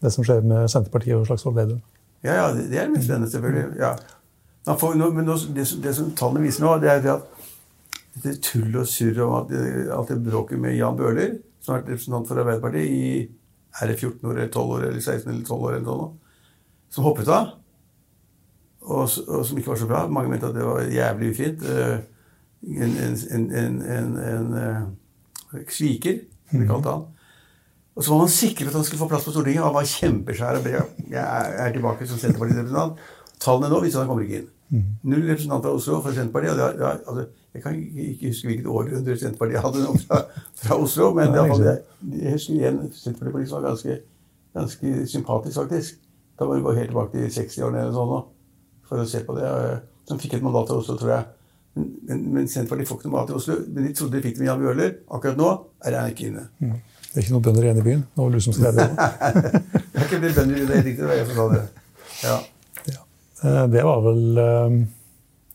det 0.00 0.12
som 0.14 0.24
skjer 0.24 0.44
med 0.46 0.68
Senterpartiet 0.70 1.18
og 1.18 1.26
Slagsvold 1.28 1.56
Vedum? 1.56 1.80
Ja, 2.24 2.34
ja, 2.36 2.46
det 2.54 2.78
er 2.78 2.86
det 2.86 2.94
mest 2.94 3.08
spennende, 3.08 3.30
selvfølgelig. 3.30 3.80
Ja. 3.80 3.94
Får, 4.78 4.94
men 4.94 5.24
nå, 5.24 5.36
det, 5.56 5.66
det, 5.82 5.94
som 5.96 6.10
tallene 6.16 6.44
viser 6.44 6.64
nå, 6.64 6.76
det 6.80 6.90
er 6.92 7.06
at 7.14 7.28
det 8.20 8.36
tull 8.44 8.74
og 8.76 8.88
surret 8.90 9.22
om 9.24 9.36
at 9.38 9.52
alt 9.96 10.10
det 10.12 10.18
bråket 10.24 10.60
med 10.60 10.76
Jan 10.76 10.98
Bøhler, 10.98 11.38
som 11.60 11.74
har 11.74 11.80
vært 11.80 11.94
representant 11.94 12.28
for 12.28 12.40
Arbeiderpartiet 12.42 12.90
i 12.90 13.12
er 13.80 13.86
det 13.86 13.98
14 14.00 14.28
år 14.28 14.34
eller 14.34 14.48
12 14.50 14.70
år 14.74 14.84
eller 14.88 15.00
16 15.00 15.32
eller 15.32 15.44
12 15.46 15.62
år, 15.62 15.74
eller 15.76 15.86
noe, 15.86 16.08
som 16.90 17.06
hoppet 17.06 17.28
av. 17.30 17.52
Og, 18.80 19.04
og, 19.28 19.44
som 19.46 19.58
ikke 19.58 19.70
var 19.70 19.78
så 19.78 19.86
bra. 19.86 20.00
Mange 20.08 20.32
mente 20.32 20.48
at 20.48 20.56
det 20.56 20.66
var 20.66 20.88
jævlig 20.90 21.30
ufint. 21.30 21.62
Eh, 21.62 21.98
en, 22.66 22.96
en, 23.04 23.16
en, 23.30 23.82
en, 23.82 24.16
en 24.18 24.54
uh, 24.54 24.88
sviker, 25.72 26.20
det 26.50 26.60
de 26.60 26.68
kalte 26.68 26.94
han. 26.94 27.08
Og 27.96 28.04
så 28.04 28.12
var 28.12 28.22
han 28.22 28.32
sikker 28.32 28.64
på 28.64 28.70
at 28.70 28.78
han 28.78 28.86
skulle 28.86 29.02
få 29.02 29.08
plass 29.10 29.26
på 29.26 29.34
Stortinget. 29.34 29.64
Han 29.64 29.74
var 29.74 29.88
kjempeskjær. 29.88 30.60
Jeg 31.10 31.56
er 31.64 31.72
tilbake 31.74 32.06
som 32.08 32.20
Senterpartirepresentant. 32.20 33.02
Tallene 33.40 33.70
nå 33.72 33.80
viser 33.82 33.98
at 33.98 34.04
han 34.04 34.12
kommer 34.12 34.24
ikke 34.24 34.42
inn. 34.42 34.48
Null 35.02 35.24
representanter 35.26 35.68
fra 35.68 35.74
Oslo 35.76 35.98
fra 36.04 36.12
Senterpartiet. 36.14 36.56
Det, 36.56 36.86
er, 36.86 37.00
altså, 37.06 37.26
jeg 37.54 37.62
kan 37.62 37.74
ikke 37.74 38.28
huske 38.28 38.48
hvilket 38.48 38.66
århundre 38.66 39.16
Senterpartiet 39.18 39.64
hadde 39.64 39.82
noen 39.82 40.02
fra, 40.04 40.20
fra, 40.62 40.76
Oslo, 40.78 41.10
men 41.16 41.34
det, 41.34 41.74
jeg, 42.20 42.32
husker 42.36 42.54
igjen 42.54 42.78
Senterpartiet 42.94 43.54
var 43.56 43.66
ganske, 43.66 43.96
ganske 44.54 44.94
sympatisk, 45.10 45.56
faktisk. 45.58 45.98
Da 46.38 46.46
må 46.46 46.54
vi 46.54 46.64
gå 46.64 46.76
helt 46.78 46.92
tilbake 46.94 47.16
til 47.16 47.34
60-årene 47.40 47.82
eller 47.82 47.96
sånn 47.98 48.14
for 48.90 49.02
å 49.02 49.08
se 49.08 49.24
på 49.26 49.36
det. 49.38 49.50
Som 50.08 50.18
fikk 50.22 50.38
et 50.38 50.46
mandat 50.46 50.70
av 50.70 50.80
Oslo, 50.80 50.96
tror 50.98 51.12
jeg. 51.16 51.26
Men, 51.78 52.22
men, 52.34 52.46
Senterpartiet 52.50 52.88
får 52.90 52.98
ikke 52.98 53.08
noe 53.08 53.16
mat 53.16 53.32
i 53.32 53.36
Oslo. 53.38 53.56
Men 53.68 53.86
de 53.86 53.92
trodde 53.96 54.16
de 54.16 54.22
fikk 54.24 54.38
det 54.38 54.44
med 54.44 54.50
Jan 54.50 54.62
Bøhler. 54.62 54.94
Akkurat 55.16 55.38
nå 55.38 55.50
er 55.86 55.98
han 55.98 56.14
ikke 56.14 56.30
inne. 56.30 56.46
Mm. 56.58 56.78
Det 57.10 57.18
er 57.18 57.24
ikke 57.24 57.34
noen 57.34 57.44
bønder 57.46 57.66
igjen 57.66 57.82
i 57.82 57.84
byen? 57.86 58.06
Det 58.06 58.22
var 58.22 58.32
du 58.34 58.40
som 58.44 58.56
skrev 58.56 58.78
det. 58.78 58.88
det 59.92 60.00
er 60.00 60.08
ikke 60.08 60.20
bønder 60.22 60.56
i 60.56 60.66
det, 60.66 60.80
riktig, 60.86 60.96
det 61.02 61.10
var 61.10 61.18
jeg 61.18 61.28
som 61.30 61.38
sa 61.38 61.46
det. 61.52 61.62
Ja. 62.20 62.38
ja. 62.94 63.04
Eh, 63.42 63.62
det 63.74 63.84
var 63.86 64.02
vel 64.04 64.42
eh, 64.44 64.80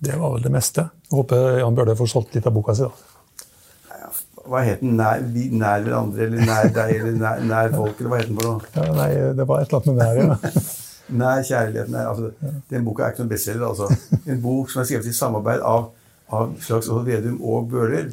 det 0.06 0.16
var 0.20 0.34
vel 0.36 0.44
det 0.44 0.52
meste. 0.52 0.88
Jeg 1.10 1.16
håper 1.16 1.60
Jan 1.62 1.76
Bøhler 1.76 2.00
får 2.00 2.12
solgt 2.12 2.36
litt 2.36 2.48
av 2.48 2.56
boka 2.56 2.76
si. 2.76 2.88
da. 2.88 3.12
Hva 4.46 4.62
het 4.62 4.82
den? 4.84 4.94
Nær, 5.00 5.24
nær 5.26 5.82
hverandre, 5.82 6.28
eller 6.28 6.46
nær 6.46 6.68
deg, 6.74 6.92
eller 7.00 7.16
nær, 7.18 7.40
nær 7.50 7.72
folk, 7.74 7.98
eller 7.98 8.12
hva 8.12 8.20
het 8.20 8.28
den 8.30 8.38
for 8.38 8.50
noe? 8.52 8.74
Ja, 8.76 8.90
nei, 9.00 9.08
det 9.40 9.48
var 9.50 9.64
et 9.64 9.72
eller 9.72 9.80
annet 9.80 9.88
med 9.90 10.02
nær, 10.04 10.20
ja. 10.20 10.66
nær 11.22 11.46
kjærligheten. 11.48 11.96
Altså. 12.02 12.32
Den 12.70 12.86
boka 12.86 13.06
er 13.06 13.16
ikke 13.16 13.24
noen 13.24 13.32
bestselger. 13.32 13.66
Altså. 13.72 14.20
En 14.30 14.44
bok 14.44 14.74
som 14.74 14.84
er 14.84 14.90
skrevet 14.90 15.10
i 15.10 15.16
samarbeid 15.18 15.64
av, 15.66 15.88
av 16.34 16.56
Slagsvold 16.62 17.08
Vedum 17.10 17.42
og 17.46 17.70
Bøhler. 17.72 18.12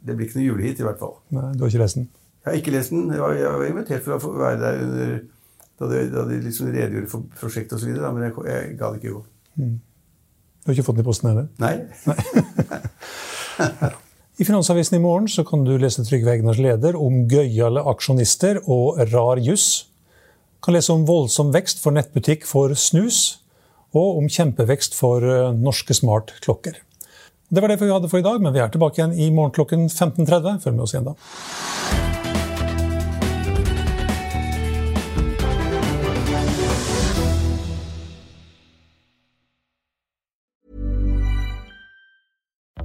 Det 0.00 0.16
blir 0.16 0.28
ikke 0.28 0.40
noe 0.40 0.46
julehit, 0.46 0.80
i 0.80 0.86
hvert 0.86 1.00
fall. 1.00 1.14
Nei, 1.36 1.52
Du 1.54 1.64
har 1.64 1.72
ikke 1.72 1.82
lest 1.82 1.98
den? 2.00 2.08
Jeg 2.40 2.50
har 2.50 2.58
ikke 2.62 2.74
lest 2.74 2.94
den. 2.94 3.10
Jeg 3.12 3.20
var, 3.20 3.36
jeg 3.36 3.52
var 3.52 3.68
invitert 3.68 4.04
for 4.06 4.16
å 4.16 4.32
være 4.40 4.60
der 4.60 4.82
under, 4.86 5.14
da 5.80 5.90
de, 5.92 6.02
da 6.14 6.26
de 6.28 6.40
liksom 6.46 6.70
redegjorde 6.72 7.12
for 7.12 7.40
prosjektet 7.40 7.76
osv., 7.76 7.92
men 7.96 8.26
jeg, 8.26 8.36
jeg 8.48 8.76
det 8.80 8.92
ikke 9.00 9.16
gå. 9.16 9.24
Mm. 9.60 9.76
Du 10.60 10.68
har 10.68 10.76
ikke 10.76 10.86
fått 10.88 11.00
den 11.00 11.04
i 11.04 11.08
posten 11.08 11.30
heller? 11.30 11.50
Nei. 11.60 11.74
Nei. 12.08 13.90
I 14.40 14.44
Finansavisen 14.48 14.96
i 14.96 15.02
morgen 15.04 15.28
så 15.28 15.44
kan 15.44 15.66
du 15.66 15.74
lese 15.76 16.00
Trygve 16.08 16.32
Egners 16.32 16.56
leder 16.60 16.96
om 16.96 17.26
gøyale 17.28 17.82
aksjonister 17.92 18.62
og 18.64 18.96
rar 19.12 19.40
juss. 19.44 19.90
Kan 20.64 20.76
lese 20.76 20.94
om 20.94 21.04
voldsom 21.08 21.52
vekst 21.52 21.82
for 21.82 21.92
nettbutikk 21.92 22.46
for 22.48 22.72
snus, 22.72 23.42
og 23.92 24.20
om 24.22 24.30
kjempevekst 24.32 24.96
for 24.96 25.24
eh, 25.26 25.50
norske 25.56 25.92
smartklokker. 25.96 26.78
Det 27.50 27.60
var 27.60 27.68
det 27.68 27.80
vi 27.80 27.90
hadde 27.90 28.08
for 28.08 28.18
i 28.18 28.22
dag, 28.22 28.42
men 28.42 28.52
vi 28.54 28.60
er 28.62 28.68
tilbake 28.70 29.00
igjen 29.00 29.12
i 29.18 29.30
morgen 29.34 29.50
klokken 29.50 29.88
15.30. 29.90 30.60
Følg 30.62 30.76
med 30.76 30.84
oss 30.84 30.94
igjen 30.94 31.08
da. 31.10 31.14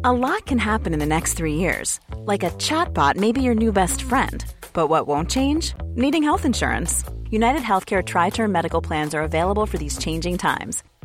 A 0.06 0.14
lot 0.14 0.46
can 0.46 0.60
happen 0.60 0.94
in 0.94 1.00
the 1.00 1.06
next 1.06 1.34
three 1.34 1.56
years. 1.56 2.00
Like 2.26 2.44
a 2.44 2.52
chatbot 2.58 3.16
may 3.16 3.32
be 3.32 3.42
your 3.42 3.56
new 3.56 3.72
best 3.72 4.02
friend. 4.02 4.46
But 4.74 4.88
what 4.90 5.08
won't 5.08 5.30
change? 5.30 5.74
Needing 5.96 6.24
health 6.24 6.46
insurance. 6.46 7.04
United 7.30 7.62
Healthcare 7.62 8.04
Tri 8.04 8.30
Term 8.32 8.52
Medical 8.52 8.82
Plans 8.82 9.14
are 9.14 9.24
available 9.24 9.66
for 9.66 9.78
these 9.78 9.98
changing 9.98 10.38
times. 10.38 10.84